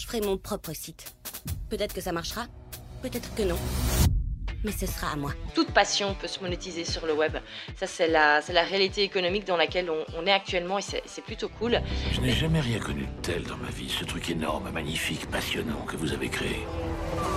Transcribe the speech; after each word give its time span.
je 0.00 0.06
ferai 0.06 0.20
mon 0.22 0.38
propre 0.38 0.72
site. 0.72 1.14
Peut-être 1.68 1.94
que 1.94 2.00
ça 2.00 2.12
marchera, 2.12 2.46
peut-être 3.02 3.34
que 3.34 3.42
non 3.42 3.58
mais 4.62 4.72
ce 4.72 4.84
sera 4.84 5.12
à 5.12 5.16
moi. 5.16 5.32
Toute 5.54 5.70
passion 5.72 6.14
peut 6.14 6.26
se 6.26 6.38
monétiser 6.40 6.84
sur 6.84 7.06
le 7.06 7.14
web. 7.14 7.38
Ça, 7.76 7.86
c'est 7.86 8.08
la, 8.08 8.40
la 8.52 8.62
réalité 8.62 9.02
économique 9.02 9.46
dans 9.46 9.56
laquelle 9.56 9.90
on, 9.90 10.26
est 10.26 10.32
actuellement 10.32 10.78
et 10.78 10.82
c'est 10.82 11.24
plutôt 11.24 11.48
cool. 11.48 11.80
Je 12.12 12.20
n'ai 12.20 12.32
jamais 12.32 12.60
rien 12.60 12.78
connu 12.78 13.04
de 13.04 13.22
tel 13.22 13.42
dans 13.44 13.56
ma 13.56 13.70
vie, 13.70 13.88
ce 13.88 14.04
truc 14.04 14.28
énorme, 14.28 14.70
magnifique, 14.70 15.24
passionnant 15.30 15.86
que 15.86 15.96
vous 15.96 16.12
avez 16.12 16.28
créé. 16.28 16.66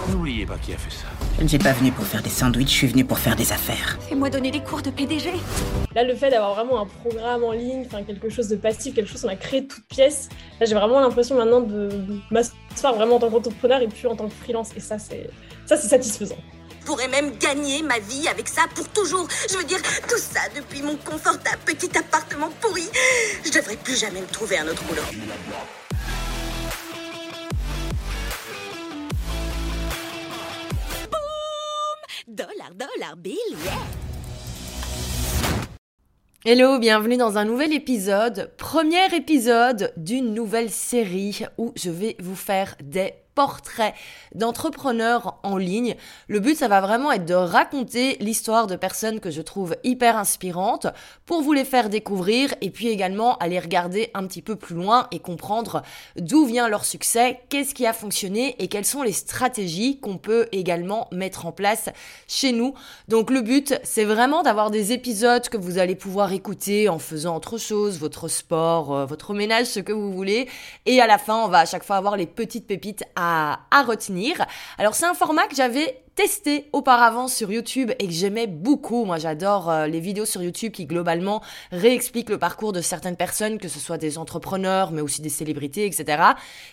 N'oubliez 0.09 0.45
pas 0.45 0.57
qui 0.57 0.73
a 0.73 0.77
fait 0.77 0.91
ça. 0.91 1.07
Je 1.37 1.43
ne 1.43 1.47
suis 1.47 1.57
pas 1.57 1.73
venu 1.73 1.91
pour 1.91 2.05
faire 2.05 2.21
des 2.21 2.29
sandwichs, 2.29 2.69
je 2.69 2.73
suis 2.73 2.87
venu 2.87 3.03
pour 3.03 3.17
faire 3.17 3.35
des 3.35 3.51
affaires. 3.51 3.97
Fais-moi 4.07 4.29
donner 4.29 4.51
des 4.51 4.61
cours 4.61 4.83
de 4.83 4.91
PDG. 4.91 5.31
Là, 5.95 6.03
le 6.03 6.15
fait 6.15 6.29
d'avoir 6.29 6.53
vraiment 6.53 6.79
un 6.79 6.85
programme 6.85 7.43
en 7.43 7.51
ligne, 7.51 7.83
enfin 7.85 8.03
quelque 8.03 8.29
chose 8.29 8.47
de 8.47 8.55
passif, 8.55 8.93
quelque 8.93 9.09
chose 9.09 9.23
qu'on 9.23 9.29
a 9.29 9.35
créé 9.35 9.61
de 9.61 9.67
toutes 9.67 9.85
pièces, 9.85 10.29
là, 10.59 10.67
j'ai 10.67 10.75
vraiment 10.75 10.99
l'impression 10.99 11.35
maintenant 11.35 11.61
de 11.61 11.89
m'asseoir 12.29 12.93
vraiment 12.95 13.15
en 13.15 13.19
tant 13.19 13.31
qu'entrepreneur 13.31 13.81
et 13.81 13.87
plus 13.87 14.07
en 14.07 14.15
tant 14.15 14.27
que 14.27 14.33
freelance. 14.33 14.69
Et 14.77 14.79
ça, 14.79 14.99
c'est 14.99 15.29
ça, 15.65 15.75
c'est 15.75 15.87
satisfaisant. 15.87 16.37
Je 16.81 16.85
pourrais 16.85 17.07
même 17.07 17.35
gagner 17.37 17.81
ma 17.81 17.97
vie 17.97 18.27
avec 18.27 18.47
ça 18.47 18.63
pour 18.75 18.87
toujours. 18.89 19.27
Je 19.49 19.57
veux 19.57 19.63
dire, 19.63 19.81
tout 20.07 20.17
ça 20.17 20.41
depuis 20.55 20.81
mon 20.83 20.97
confortable 20.97 21.59
petit 21.65 21.97
appartement 21.97 22.49
pourri. 22.61 22.83
Je 23.43 23.51
devrais 23.51 23.77
plus 23.77 23.99
jamais 23.99 24.21
me 24.21 24.27
trouver 24.27 24.59
un 24.59 24.67
autre 24.67 24.83
boulot. 24.83 25.01
Dollar, 32.33 32.73
dollar, 32.73 33.15
bill, 33.15 33.35
yeah. 33.63 33.73
Hello, 36.43 36.79
bienvenue 36.79 37.15
dans 37.15 37.37
un 37.37 37.45
nouvel 37.45 37.73
épisode, 37.73 38.49
premier 38.57 39.05
épisode 39.15 39.93
d'une 39.97 40.33
nouvelle 40.33 40.71
série 40.71 41.41
où 41.59 41.73
je 41.75 41.91
vais 41.91 42.15
vous 42.19 42.35
faire 42.35 42.75
des 42.83 43.13
portrait 43.35 43.93
d'entrepreneurs 44.35 45.39
en 45.43 45.57
ligne. 45.57 45.95
Le 46.27 46.39
but, 46.39 46.57
ça 46.57 46.67
va 46.67 46.81
vraiment 46.81 47.11
être 47.11 47.25
de 47.25 47.33
raconter 47.33 48.17
l'histoire 48.19 48.67
de 48.67 48.75
personnes 48.75 49.19
que 49.19 49.31
je 49.31 49.41
trouve 49.41 49.75
hyper 49.83 50.17
inspirantes 50.17 50.87
pour 51.25 51.41
vous 51.41 51.53
les 51.53 51.65
faire 51.65 51.89
découvrir 51.89 52.53
et 52.61 52.69
puis 52.69 52.87
également 52.87 53.37
aller 53.37 53.59
regarder 53.59 54.11
un 54.13 54.25
petit 54.27 54.41
peu 54.41 54.55
plus 54.55 54.75
loin 54.75 55.07
et 55.11 55.19
comprendre 55.19 55.81
d'où 56.15 56.45
vient 56.45 56.67
leur 56.67 56.85
succès, 56.85 57.41
qu'est-ce 57.49 57.73
qui 57.73 57.85
a 57.85 57.93
fonctionné 57.93 58.55
et 58.59 58.67
quelles 58.67 58.85
sont 58.85 59.03
les 59.03 59.11
stratégies 59.11 59.99
qu'on 59.99 60.17
peut 60.17 60.47
également 60.51 61.07
mettre 61.11 61.45
en 61.45 61.51
place 61.51 61.89
chez 62.27 62.51
nous. 62.51 62.73
Donc 63.07 63.29
le 63.29 63.41
but, 63.41 63.79
c'est 63.83 64.05
vraiment 64.05 64.43
d'avoir 64.43 64.71
des 64.71 64.91
épisodes 64.91 65.47
que 65.49 65.57
vous 65.57 65.77
allez 65.77 65.95
pouvoir 65.95 66.31
écouter 66.33 66.89
en 66.89 66.99
faisant 66.99 67.35
autre 67.35 67.57
chose, 67.57 67.99
votre 67.99 68.27
sport, 68.27 68.93
euh, 68.93 69.05
votre 69.05 69.33
ménage, 69.33 69.67
ce 69.67 69.79
que 69.79 69.91
vous 69.91 70.11
voulez. 70.11 70.49
Et 70.85 71.01
à 71.01 71.07
la 71.07 71.17
fin, 71.17 71.43
on 71.43 71.47
va 71.47 71.59
à 71.59 71.65
chaque 71.65 71.83
fois 71.83 71.95
avoir 71.95 72.17
les 72.17 72.27
petites 72.27 72.67
pépites 72.67 73.03
à, 73.71 73.83
retenir. 73.83 74.45
Alors 74.77 74.95
c'est 74.95 75.05
un 75.05 75.13
format 75.13 75.47
que 75.47 75.55
j'avais 75.55 76.02
testé 76.15 76.69
auparavant 76.73 77.27
sur 77.27 77.51
YouTube 77.51 77.91
et 77.97 78.05
que 78.05 78.13
j'aimais 78.13 78.45
beaucoup. 78.45 79.03
Moi, 79.05 79.17
j'adore 79.17 79.69
euh, 79.69 79.87
les 79.87 79.99
vidéos 79.99 80.25
sur 80.25 80.43
YouTube 80.43 80.71
qui 80.71 80.85
globalement 80.85 81.41
réexpliquent 81.71 82.29
le 82.29 82.37
parcours 82.37 82.71
de 82.71 82.81
certaines 82.81 83.15
personnes, 83.15 83.57
que 83.57 83.67
ce 83.67 83.79
soit 83.79 83.97
des 83.97 84.19
entrepreneurs, 84.19 84.91
mais 84.91 85.01
aussi 85.01 85.21
des 85.21 85.29
célébrités, 85.29 85.87
etc. 85.87 86.21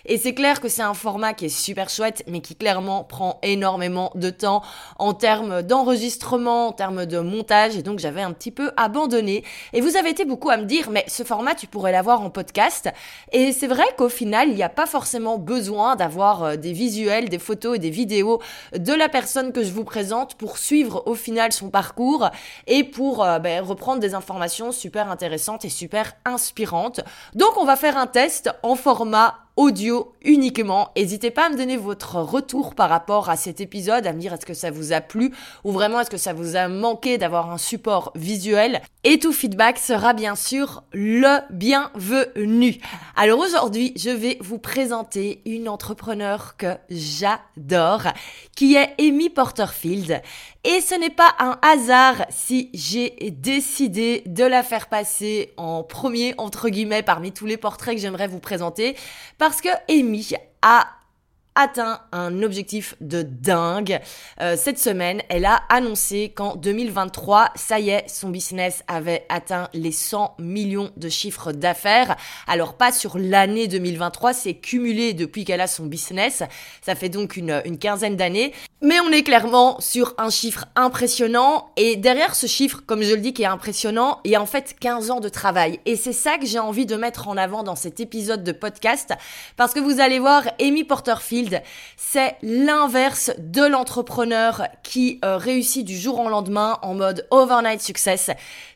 Et 0.05 0.17
c'est 0.19 0.35
clair 0.35 0.61
que 0.61 0.69
c'est 0.69 0.83
un 0.83 0.93
format 0.93 1.33
qui 1.33 1.45
est 1.45 1.49
super 1.49 1.89
chouette, 1.89 2.23
mais 2.27 2.41
qui 2.41 2.55
clairement 2.55 3.03
prend 3.03 3.39
énormément 3.41 4.11
de 4.13 4.29
temps 4.29 4.61
en 4.99 5.13
termes 5.13 5.63
d'enregistrement, 5.63 6.67
en 6.67 6.71
termes 6.71 7.07
de 7.07 7.19
montage, 7.19 7.75
et 7.75 7.81
donc 7.81 7.97
j'avais 7.97 8.21
un 8.21 8.33
petit 8.33 8.51
peu 8.51 8.71
abandonné. 8.77 9.43
Et 9.73 9.81
vous 9.81 9.95
avez 9.95 10.11
été 10.11 10.23
beaucoup 10.23 10.51
à 10.51 10.57
me 10.57 10.65
dire, 10.65 10.91
mais 10.91 11.03
ce 11.07 11.23
format, 11.23 11.55
tu 11.55 11.65
pourrais 11.65 11.91
l'avoir 11.91 12.21
en 12.21 12.29
podcast. 12.29 12.89
Et 13.31 13.53
c'est 13.53 13.67
vrai 13.67 13.85
qu'au 13.97 14.09
final, 14.09 14.49
il 14.49 14.55
n'y 14.55 14.63
a 14.63 14.69
pas 14.69 14.85
forcément 14.85 15.39
besoin 15.39 15.95
d'avoir 15.95 16.43
euh, 16.43 16.55
des 16.57 16.73
visuels, 16.73 17.29
des 17.29 17.39
photos 17.39 17.77
et 17.77 17.79
des 17.79 17.89
vidéos 17.89 18.39
de 18.77 18.93
la 18.93 19.09
personne 19.09 19.30
que 19.53 19.63
je 19.63 19.71
vous 19.71 19.83
présente 19.83 20.35
pour 20.35 20.57
suivre 20.57 21.03
au 21.05 21.15
final 21.15 21.51
son 21.51 21.69
parcours 21.69 22.29
et 22.67 22.83
pour 22.83 23.23
euh, 23.23 23.39
ben, 23.39 23.63
reprendre 23.63 23.99
des 23.99 24.13
informations 24.13 24.71
super 24.71 25.09
intéressantes 25.09 25.65
et 25.65 25.69
super 25.69 26.13
inspirantes. 26.25 27.01
Donc 27.33 27.57
on 27.57 27.65
va 27.65 27.75
faire 27.75 27.97
un 27.97 28.07
test 28.07 28.51
en 28.63 28.75
format 28.75 29.35
audio 29.61 30.11
uniquement. 30.23 30.89
N'hésitez 30.97 31.29
pas 31.29 31.45
à 31.45 31.49
me 31.49 31.55
donner 31.55 31.77
votre 31.77 32.15
retour 32.15 32.73
par 32.73 32.89
rapport 32.89 33.29
à 33.29 33.35
cet 33.35 33.61
épisode, 33.61 34.07
à 34.07 34.13
me 34.13 34.19
dire 34.19 34.33
est-ce 34.33 34.45
que 34.45 34.55
ça 34.55 34.71
vous 34.71 34.91
a 34.91 35.01
plu 35.01 35.31
ou 35.63 35.71
vraiment 35.71 35.99
est-ce 35.99 36.09
que 36.09 36.17
ça 36.17 36.33
vous 36.33 36.55
a 36.55 36.67
manqué 36.67 37.19
d'avoir 37.19 37.51
un 37.51 37.59
support 37.59 38.11
visuel. 38.15 38.81
Et 39.03 39.19
tout 39.19 39.33
feedback 39.33 39.77
sera 39.77 40.13
bien 40.13 40.35
sûr 40.35 40.83
le 40.93 41.39
bienvenu. 41.51 42.79
Alors 43.15 43.39
aujourd'hui, 43.39 43.93
je 43.95 44.09
vais 44.09 44.37
vous 44.41 44.57
présenter 44.57 45.41
une 45.45 45.69
entrepreneur 45.69 46.55
que 46.57 46.77
j'adore, 46.89 48.07
qui 48.55 48.75
est 48.75 48.95
Amy 48.99 49.29
Porterfield. 49.29 50.21
Et 50.63 50.79
ce 50.79 50.93
n'est 50.93 51.09
pas 51.09 51.33
un 51.39 51.57
hasard 51.63 52.27
si 52.29 52.69
j'ai 52.75 53.15
décidé 53.31 54.21
de 54.27 54.43
la 54.43 54.61
faire 54.61 54.89
passer 54.89 55.53
en 55.57 55.81
premier, 55.81 56.35
entre 56.37 56.69
guillemets, 56.69 57.01
parmi 57.01 57.31
tous 57.31 57.47
les 57.47 57.57
portraits 57.57 57.95
que 57.95 58.01
j'aimerais 58.01 58.27
vous 58.27 58.39
présenter, 58.39 58.95
parce 59.39 59.50
que 59.59 59.71
Amy 59.89 60.23
a 60.61 61.00
atteint 61.55 62.01
un 62.11 62.43
objectif 62.43 62.95
de 63.01 63.21
dingue. 63.23 63.99
Euh, 64.39 64.55
cette 64.57 64.79
semaine, 64.79 65.21
elle 65.29 65.45
a 65.45 65.61
annoncé 65.69 66.31
qu'en 66.35 66.55
2023, 66.55 67.51
ça 67.55 67.79
y 67.79 67.89
est, 67.89 68.07
son 68.07 68.29
business 68.29 68.83
avait 68.87 69.25
atteint 69.29 69.69
les 69.73 69.91
100 69.91 70.35
millions 70.39 70.91
de 70.97 71.09
chiffres 71.09 71.51
d'affaires. 71.51 72.15
Alors 72.47 72.75
pas 72.75 72.91
sur 72.91 73.17
l'année 73.17 73.67
2023, 73.67 74.33
c'est 74.33 74.53
cumulé 74.53 75.13
depuis 75.13 75.43
qu'elle 75.43 75.61
a 75.61 75.67
son 75.67 75.85
business. 75.85 76.43
Ça 76.81 76.95
fait 76.95 77.09
donc 77.09 77.35
une, 77.35 77.61
une 77.65 77.77
quinzaine 77.77 78.15
d'années. 78.15 78.53
Mais 78.81 78.99
on 79.01 79.11
est 79.11 79.23
clairement 79.23 79.79
sur 79.79 80.15
un 80.17 80.29
chiffre 80.29 80.65
impressionnant. 80.75 81.69
Et 81.77 81.97
derrière 81.97 82.33
ce 82.33 82.47
chiffre, 82.47 82.81
comme 82.85 83.03
je 83.03 83.13
le 83.13 83.21
dis, 83.21 83.33
qui 83.33 83.43
est 83.43 83.45
impressionnant, 83.45 84.19
il 84.23 84.31
y 84.31 84.35
a 84.35 84.41
en 84.41 84.47
fait 84.47 84.75
15 84.79 85.11
ans 85.11 85.19
de 85.19 85.29
travail. 85.29 85.79
Et 85.85 85.95
c'est 85.95 86.13
ça 86.13 86.37
que 86.37 86.45
j'ai 86.45 86.59
envie 86.59 86.85
de 86.85 86.95
mettre 86.95 87.27
en 87.27 87.37
avant 87.37 87.63
dans 87.63 87.75
cet 87.75 87.99
épisode 87.99 88.43
de 88.43 88.51
podcast. 88.51 89.13
Parce 89.57 89.73
que 89.73 89.79
vous 89.79 89.99
allez 89.99 90.17
voir, 90.17 90.43
Amy 90.59 90.83
Porterfield 90.83 91.40
c'est 91.97 92.35
l'inverse 92.41 93.31
de 93.37 93.63
l'entrepreneur 93.63 94.67
qui 94.83 95.19
euh, 95.23 95.37
réussit 95.37 95.85
du 95.85 95.97
jour 95.97 96.19
au 96.19 96.29
lendemain 96.29 96.79
en 96.81 96.93
mode 96.93 97.27
overnight 97.31 97.81
success. 97.81 98.29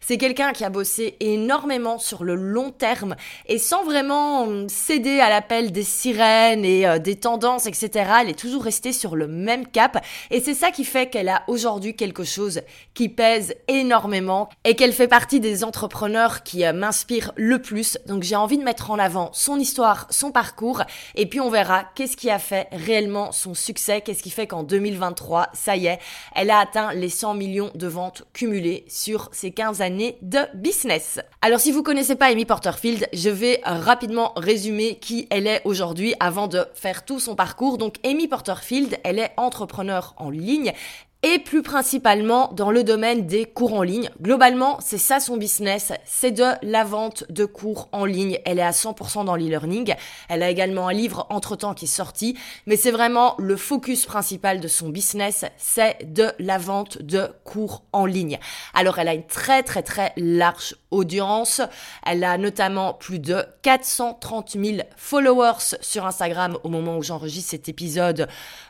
C'est 0.07 0.17
quelqu'un 0.17 0.53
qui 0.53 0.63
a 0.63 0.69
bossé 0.69 1.17
énormément 1.19 1.97
sur 1.97 2.23
le 2.23 2.35
long 2.35 2.71
terme 2.71 3.15
et 3.47 3.57
sans 3.57 3.83
vraiment 3.83 4.43
hum, 4.43 4.69
céder 4.69 5.19
à 5.19 5.29
l'appel 5.29 5.71
des 5.71 5.83
sirènes 5.83 6.63
et 6.63 6.87
euh, 6.87 6.99
des 6.99 7.15
tendances, 7.15 7.65
etc. 7.65 7.89
Elle 8.21 8.29
est 8.29 8.39
toujours 8.39 8.63
restée 8.63 8.93
sur 8.93 9.15
le 9.15 9.27
même 9.27 9.65
cap 9.67 10.03
et 10.31 10.41
c'est 10.41 10.53
ça 10.53 10.71
qui 10.71 10.85
fait 10.85 11.09
qu'elle 11.09 11.29
a 11.29 11.43
aujourd'hui 11.47 11.95
quelque 11.95 12.23
chose 12.23 12.61
qui 12.93 13.09
pèse 13.09 13.55
énormément 13.67 14.49
et 14.63 14.75
qu'elle 14.75 14.93
fait 14.93 15.07
partie 15.07 15.39
des 15.39 15.63
entrepreneurs 15.63 16.43
qui 16.43 16.65
euh, 16.65 16.71
m'inspirent 16.71 17.31
le 17.35 17.59
plus. 17.61 17.97
Donc 18.05 18.23
j'ai 18.23 18.35
envie 18.35 18.57
de 18.57 18.63
mettre 18.63 18.91
en 18.91 18.99
avant 18.99 19.31
son 19.33 19.59
histoire, 19.59 20.07
son 20.09 20.31
parcours 20.31 20.83
et 21.15 21.25
puis 21.25 21.41
on 21.41 21.49
verra 21.49 21.83
qu'est-ce 21.95 22.15
qui 22.15 22.29
a 22.29 22.39
fait 22.39 22.54
réellement 22.71 23.31
son 23.31 23.53
succès? 23.53 24.01
Qu'est-ce 24.01 24.23
qui 24.23 24.29
fait 24.29 24.47
qu'en 24.47 24.63
2023, 24.63 25.49
ça 25.53 25.75
y 25.75 25.87
est, 25.87 25.99
elle 26.35 26.49
a 26.49 26.59
atteint 26.59 26.93
les 26.93 27.09
100 27.09 27.33
millions 27.35 27.71
de 27.75 27.87
ventes 27.87 28.23
cumulées 28.33 28.85
sur 28.87 29.29
ces 29.31 29.51
15 29.51 29.81
années 29.81 30.17
de 30.21 30.39
business? 30.55 31.19
Alors 31.41 31.59
si 31.59 31.71
vous 31.71 31.83
connaissez 31.83 32.15
pas 32.15 32.27
Amy 32.27 32.45
Porterfield, 32.45 33.07
je 33.13 33.29
vais 33.29 33.61
rapidement 33.63 34.33
résumer 34.35 34.97
qui 34.99 35.27
elle 35.29 35.47
est 35.47 35.61
aujourd'hui 35.65 36.15
avant 36.19 36.47
de 36.47 36.65
faire 36.73 37.05
tout 37.05 37.19
son 37.19 37.35
parcours. 37.35 37.77
Donc 37.77 37.95
Amy 38.05 38.27
Porterfield, 38.27 38.97
elle 39.03 39.19
est 39.19 39.31
entrepreneur 39.37 40.13
en 40.17 40.29
ligne 40.29 40.73
et 41.25 41.39
plus 41.39 41.63
principalement 41.63 42.51
dans 42.53 42.69
le 42.69 42.83
domaine 42.83 43.25
des 43.25 43.45
cours 43.45 43.73
en 43.73 43.81
ligne. 43.81 44.11
Globalement, 44.21 44.77
c'est 44.79 44.99
ça 44.99 45.19
son 45.19 45.37
business, 45.37 45.91
c'est 46.05 46.29
de 46.29 46.45
la 46.61 46.83
vente 46.83 47.23
de 47.31 47.45
cours 47.45 47.89
en 47.91 48.05
ligne. 48.05 48.37
Elle 48.45 48.59
est 48.59 48.61
à 48.61 48.69
100% 48.69 49.25
dans 49.25 49.35
l'e-learning. 49.35 49.95
Elle 50.29 50.43
a 50.43 50.51
également 50.51 50.87
un 50.87 50.93
livre 50.93 51.25
entre-temps 51.31 51.73
qui 51.73 51.85
est 51.85 51.87
sorti, 51.87 52.37
mais 52.67 52.77
c'est 52.77 52.91
vraiment 52.91 53.33
le 53.39 53.57
focus 53.57 54.05
principal 54.05 54.59
de 54.59 54.67
son 54.67 54.89
business, 54.89 55.45
c'est 55.57 56.13
de 56.13 56.31
la 56.37 56.59
vente 56.59 57.01
de 57.01 57.27
cours 57.43 57.85
en 57.91 58.05
ligne. 58.05 58.37
Alors 58.75 58.99
elle 58.99 59.07
a 59.07 59.15
une 59.15 59.25
très 59.25 59.63
très 59.63 59.81
très 59.81 60.13
large 60.17 60.75
audience. 60.91 61.59
Elle 62.05 62.23
a 62.23 62.37
notamment 62.37 62.93
plus 62.93 63.17
de 63.17 63.43
430 63.63 64.57
000 64.63 64.77
followers 64.95 65.75
sur 65.81 66.05
Instagram 66.05 66.59
au 66.63 66.69
moment 66.69 66.97
où 66.97 67.01
j'enregistre 67.01 67.49
cet 67.49 67.67
épisode. 67.67 68.27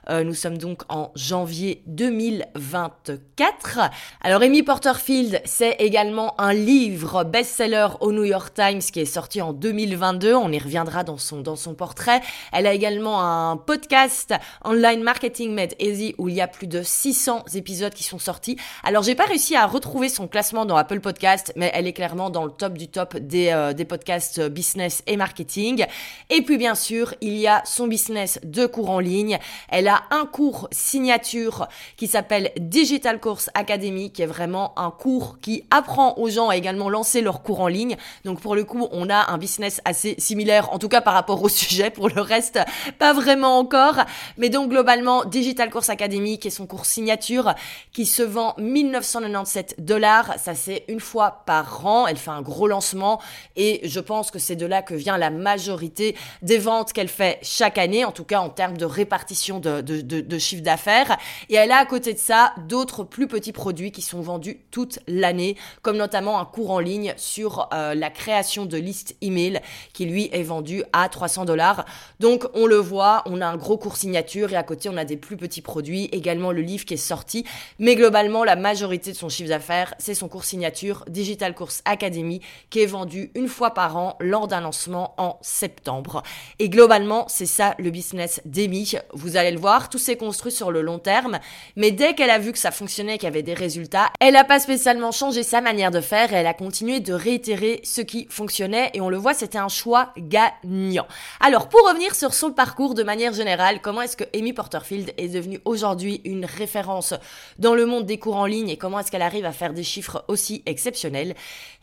Euh, 0.10 0.24
nous 0.24 0.34
sommes 0.34 0.58
donc 0.58 0.84
en 0.88 1.12
janvier 1.16 1.84
2000 1.88 2.44
2024. 2.53 3.80
Alors 4.21 4.42
Amy 4.42 4.63
Porterfield, 4.63 5.42
c'est 5.45 5.75
également 5.80 6.39
un 6.39 6.53
livre 6.53 7.24
best-seller 7.24 7.88
au 8.01 8.12
New 8.12 8.24
York 8.24 8.53
Times 8.53 8.80
qui 8.80 9.00
est 9.00 9.06
sorti 9.06 9.42
en 9.42 9.53
2022. 9.53 10.33
On 10.33 10.51
y 10.51 10.59
reviendra 10.59 11.03
dans 11.03 11.18
son, 11.18 11.42
dans 11.42 11.56
son 11.56 11.74
portrait. 11.74 12.21
Elle 12.51 12.68
a 12.68 12.74
également 12.74 13.21
un 13.21 13.57
podcast 13.57 14.33
Online 14.63 15.01
Marketing 15.01 15.53
Made 15.53 15.74
Easy 15.80 16.13
où 16.18 16.30
il 16.30 16.36
y 16.36 16.42
a 16.42 16.47
plus 16.47 16.68
de 16.68 16.83
600 16.83 17.45
épisodes 17.56 17.94
qui 17.94 18.03
sont 18.03 18.19
sortis. 18.19 18.57
Alors 18.83 19.03
j'ai 19.03 19.15
pas 19.15 19.25
réussi 19.25 19.56
à 19.56 19.65
retrouver 19.65 20.09
son 20.09 20.27
classement 20.27 20.65
dans 20.65 20.75
Apple 20.75 21.00
Podcast, 21.00 21.53
mais 21.56 21.71
elle 21.74 21.88
est 21.88 21.94
clairement 21.94 22.30
dans 22.30 22.45
le 22.45 22.51
top 22.51 22.74
du 22.74 22.88
top 22.88 23.18
des, 23.18 23.50
euh, 23.50 23.74
des 23.74 23.86
podcasts 23.86 24.41
business 24.50 25.01
et 25.07 25.18
marketing. 25.18 25.86
Et 26.30 26.41
puis 26.41 26.57
bien 26.57 26.75
sûr, 26.75 27.13
il 27.21 27.38
y 27.38 27.48
a 27.48 27.63
son 27.65 27.88
business 27.88 28.39
de 28.44 28.65
cours 28.65 28.89
en 28.89 29.00
ligne. 29.00 29.39
Elle 29.69 29.88
a 29.88 30.03
un 30.12 30.25
cours 30.25 30.68
signature 30.71 31.68
qui 31.98 32.07
s'appelle 32.07 32.25
Digital 32.57 33.19
Course 33.19 33.50
Academy, 33.54 34.12
qui 34.12 34.22
est 34.22 34.27
vraiment 34.27 34.77
un 34.77 34.92
cours 34.92 35.38
qui 35.42 35.66
apprend 35.72 36.18
aux 36.18 36.30
gens 36.30 36.50
à 36.50 36.57
également 36.57 36.89
lancer 36.89 37.22
leur 37.22 37.44
cours 37.44 37.62
en 37.62 37.68
ligne. 37.68 37.98
Donc 38.24 38.39
pour 38.39 38.56
le 38.56 38.63
coup, 38.63 38.88
on 38.92 39.10
a 39.10 39.31
un 39.31 39.38
business 39.38 39.81
assez 39.86 40.16
similaire, 40.18 40.74
en 40.74 40.80
tout 40.80 40.89
cas 40.89 41.01
par 41.01 41.13
rapport 41.13 41.42
au 41.44 41.50
sujet. 41.56 41.89
Pour 41.89 42.10
le 42.10 42.22
reste, 42.22 42.60
pas 43.00 43.13
vraiment 43.13 43.57
encore. 43.60 43.98
Mais 44.38 44.50
donc 44.50 44.69
globalement, 44.69 45.25
Digital 45.25 45.69
Course 45.69 45.89
Academy, 45.89 46.39
qui 46.39 46.48
est 46.48 46.51
son 46.51 46.68
cours 46.68 46.86
signature, 46.86 47.54
qui 47.94 48.06
se 48.06 48.24
vend 48.24 48.56
1997 48.57 49.75
dollars. 49.80 50.33
Ça 50.38 50.56
c'est 50.56 50.86
une 50.88 51.00
fois 51.00 51.44
par 51.45 51.86
an. 51.86 52.07
Elle 52.07 52.18
fait 52.18 52.31
un 52.31 52.42
gros 52.42 52.68
lancement 52.68 53.22
et 53.56 53.81
je 53.83 54.00
pense 54.00 54.31
que 54.31 54.39
c'est 54.39 54.56
de 54.56 54.66
là 54.66 54.81
que 54.81 54.94
vient 54.94 55.18
la 55.18 55.30
majorité 55.30 56.16
des 56.42 56.57
ventes 56.57 56.94
qu'elle 56.94 57.07
fait 57.07 57.39
chaque 57.42 57.77
année, 57.77 58.06
en 58.06 58.12
tout 58.12 58.24
cas 58.24 58.39
en 58.39 58.50
termes 58.50 58.77
de 58.77 58.86
répartition 58.86 59.60
de, 59.60 59.81
de 59.81 60.39
chiffre 60.39 60.63
d'affaires. 60.63 61.18
Et 61.50 61.56
elle 61.56 61.72
a 61.72 61.77
à 61.77 61.86
côté 61.86 62.14
de 62.15 62.19
ça 62.19 62.53
d'autres 62.67 63.03
plus 63.03 63.27
petits 63.27 63.51
produits 63.51 63.91
qui 63.91 64.01
sont 64.01 64.21
vendus 64.21 64.59
toute 64.71 65.00
l'année, 65.07 65.56
comme 65.83 65.97
notamment 65.97 66.39
un 66.39 66.45
cours 66.45 66.71
en 66.71 66.79
ligne 66.79 67.13
sur 67.17 67.69
euh, 67.73 67.94
la 67.94 68.09
création 68.09 68.65
de 68.65 68.77
listes 68.77 69.15
email 69.21 69.62
qui 69.94 70.06
lui 70.06 70.29
est 70.31 70.44
vendu 70.44 70.83
à 70.94 71.07
300 71.07 71.45
dollars. 71.45 71.85
Donc 72.19 72.45
on 72.53 72.65
le 72.65 72.77
voit, 72.77 73.23
on 73.25 73.41
a 73.41 73.45
un 73.45 73.57
gros 73.57 73.77
cours 73.77 73.97
signature 73.97 74.51
et 74.51 74.56
à 74.56 74.63
côté 74.63 74.89
on 74.89 74.97
a 74.97 75.06
des 75.06 75.17
plus 75.17 75.38
petits 75.38 75.62
produits, 75.62 76.06
également 76.12 76.51
le 76.51 76.62
livre 76.62 76.85
qui 76.85 76.95
est 76.95 76.97
sorti. 76.97 77.45
Mais 77.79 77.95
globalement, 77.95 78.44
la 78.44 78.56
majorité 78.56 79.12
de 79.12 79.17
son 79.17 79.29
chiffre 79.29 79.50
d'affaires, 79.50 79.94
c'est 80.00 80.15
son 80.15 80.27
cours 80.27 80.45
signature 80.45 81.06
Digital 81.07 81.53
Course 81.53 81.81
Academy 81.85 82.41
qui 82.69 82.81
est 82.81 82.85
vendu 82.85 83.31
une 83.35 83.47
fois 83.47 83.73
par 83.73 83.97
an 83.97 84.15
lors 84.19 84.47
d'un 84.47 84.62
lancement 84.62 85.13
en 85.17 85.38
septembre. 85.41 86.23
Et 86.59 86.69
globalement, 86.69 87.25
c'est 87.27 87.45
ça 87.45 87.75
le 87.77 87.89
business 87.89 88.41
d'Amy. 88.45 88.94
Vous 89.13 89.38
allez 89.38 89.51
le 89.51 89.59
voir, 89.59 89.89
tout 89.89 89.97
s'est 89.97 90.17
construit 90.17 90.51
sur 90.51 90.71
le 90.71 90.81
long 90.81 91.00
terme, 91.00 91.39
mais 91.75 91.91
dès 91.91 92.05
qu'elle 92.13 92.30
a 92.30 92.40
vu 92.40 92.52
que 92.52 92.60
ça 92.60 92.72
fonctionnait, 92.72 93.18
qu'il 93.18 93.25
y 93.25 93.31
avait 93.31 93.42
des 93.42 93.54
résultats, 93.54 94.12
elle 94.19 94.34
n'a 94.34 94.44
pas 94.44 94.60
spécialement 94.60 95.12
changé 95.12 95.44
sa 95.44 95.62
manière 95.62 95.92
de 95.92 96.02
faire 96.02 96.34
elle 96.34 96.48
a 96.48 96.54
continué 96.54 97.00
de 97.00 97.13
réitérer 97.13 97.81
ce 97.84 98.02
qui 98.02 98.28
fonctionnait 98.30 98.92
et 98.94 99.02
on 99.02 99.10
le 99.10 99.18
voit, 99.18 99.34
c'était 99.34 99.57
un 99.57 99.68
choix 99.68 100.13
gagnant. 100.18 101.07
Alors, 101.40 101.69
pour 101.69 101.88
revenir 101.88 102.16
sur 102.16 102.34
son 102.34 102.52
parcours 102.52 102.94
de 102.94 103.04
manière 103.04 103.34
générale, 103.34 103.80
comment 103.81 104.02
est-ce 104.02 104.18
que 104.18 104.24
Amy 104.36 104.54
Porterfield 104.54 105.13
est 105.18 105.30
devenue 105.30 105.60
aujourd'hui 105.66 106.22
une 106.25 106.46
référence 106.46 107.13
dans 107.60 107.75
le 107.75 107.86
monde 107.86 108.06
des 108.06 108.19
cours 108.19 108.36
en 108.36 108.46
ligne 108.46 108.69
et 108.69 108.78
comment 108.78 109.00
est-ce 109.00 109.12
qu'elle 109.12 109.22
arrive 109.22 109.46
à 109.46 109.51
faire 109.51 109.74
des 109.74 109.84
chiffres 109.84 110.25
aussi 110.28 110.63
exceptionnels? 110.66 111.36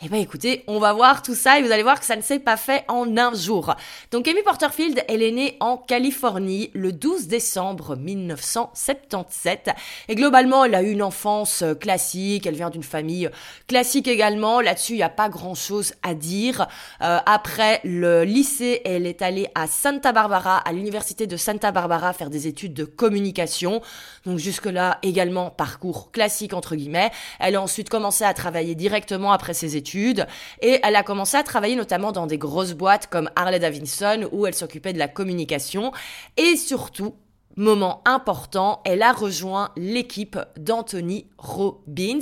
Eh 0.04 0.08
ben 0.08 0.18
écoutez, 0.20 0.64
on 0.66 0.78
va 0.78 0.92
voir 0.92 1.22
tout 1.22 1.34
ça 1.34 1.58
et 1.58 1.62
vous 1.62 1.72
allez 1.72 1.82
voir 1.82 1.98
que 1.98 2.06
ça 2.06 2.16
ne 2.16 2.22
s'est 2.22 2.38
pas 2.38 2.56
fait 2.56 2.84
en 2.88 3.16
un 3.16 3.34
jour. 3.34 3.74
Donc 4.10 4.28
Amy 4.28 4.42
Porterfield, 4.42 5.04
elle 5.08 5.22
est 5.22 5.32
née 5.32 5.56
en 5.60 5.76
Californie 5.76 6.70
le 6.74 6.92
12 6.92 7.28
décembre 7.28 7.96
1977 7.96 9.70
et 10.12 10.14
globalement, 10.14 10.66
elle 10.66 10.74
a 10.74 10.82
eu 10.82 10.90
une 10.90 11.02
enfance 11.02 11.62
euh, 11.62 11.74
classique, 11.74 12.46
elle 12.46 12.54
vient 12.54 12.68
d'une 12.68 12.82
famille 12.82 13.30
classique 13.66 14.06
également. 14.06 14.60
Là-dessus, 14.60 14.92
il 14.92 14.96
n'y 14.96 15.02
a 15.02 15.08
pas 15.08 15.30
grand-chose 15.30 15.94
à 16.02 16.12
dire. 16.12 16.68
Euh, 17.00 17.18
après 17.24 17.80
le 17.82 18.22
lycée, 18.22 18.82
elle 18.84 19.06
est 19.06 19.22
allée 19.22 19.48
à 19.54 19.66
Santa 19.66 20.12
Barbara, 20.12 20.58
à 20.58 20.72
l'université 20.74 21.26
de 21.26 21.38
Santa 21.38 21.72
Barbara, 21.72 22.12
faire 22.12 22.28
des 22.28 22.46
études 22.46 22.74
de 22.74 22.84
communication. 22.84 23.80
Donc 24.26 24.36
jusque-là, 24.36 24.98
également 25.02 25.48
parcours 25.48 26.12
classique 26.12 26.52
entre 26.52 26.76
guillemets. 26.76 27.10
Elle 27.40 27.56
a 27.56 27.62
ensuite 27.62 27.88
commencé 27.88 28.22
à 28.22 28.34
travailler 28.34 28.74
directement 28.74 29.32
après 29.32 29.54
ses 29.54 29.76
études 29.76 30.26
et 30.60 30.78
elle 30.82 30.96
a 30.96 31.02
commencé 31.02 31.38
à 31.38 31.42
travailler 31.42 31.74
notamment 31.74 32.12
dans 32.12 32.26
des 32.26 32.36
grosses 32.36 32.74
boîtes 32.74 33.06
comme 33.06 33.30
Harley 33.34 33.60
Davidson 33.60 34.28
où 34.30 34.46
elle 34.46 34.54
s'occupait 34.54 34.92
de 34.92 34.98
la 34.98 35.08
communication 35.08 35.90
et 36.36 36.56
surtout 36.58 37.14
Moment 37.56 38.00
important, 38.06 38.80
elle 38.84 39.02
a 39.02 39.12
rejoint 39.12 39.70
l'équipe 39.76 40.38
d'Anthony 40.56 41.26
Robbins. 41.36 42.20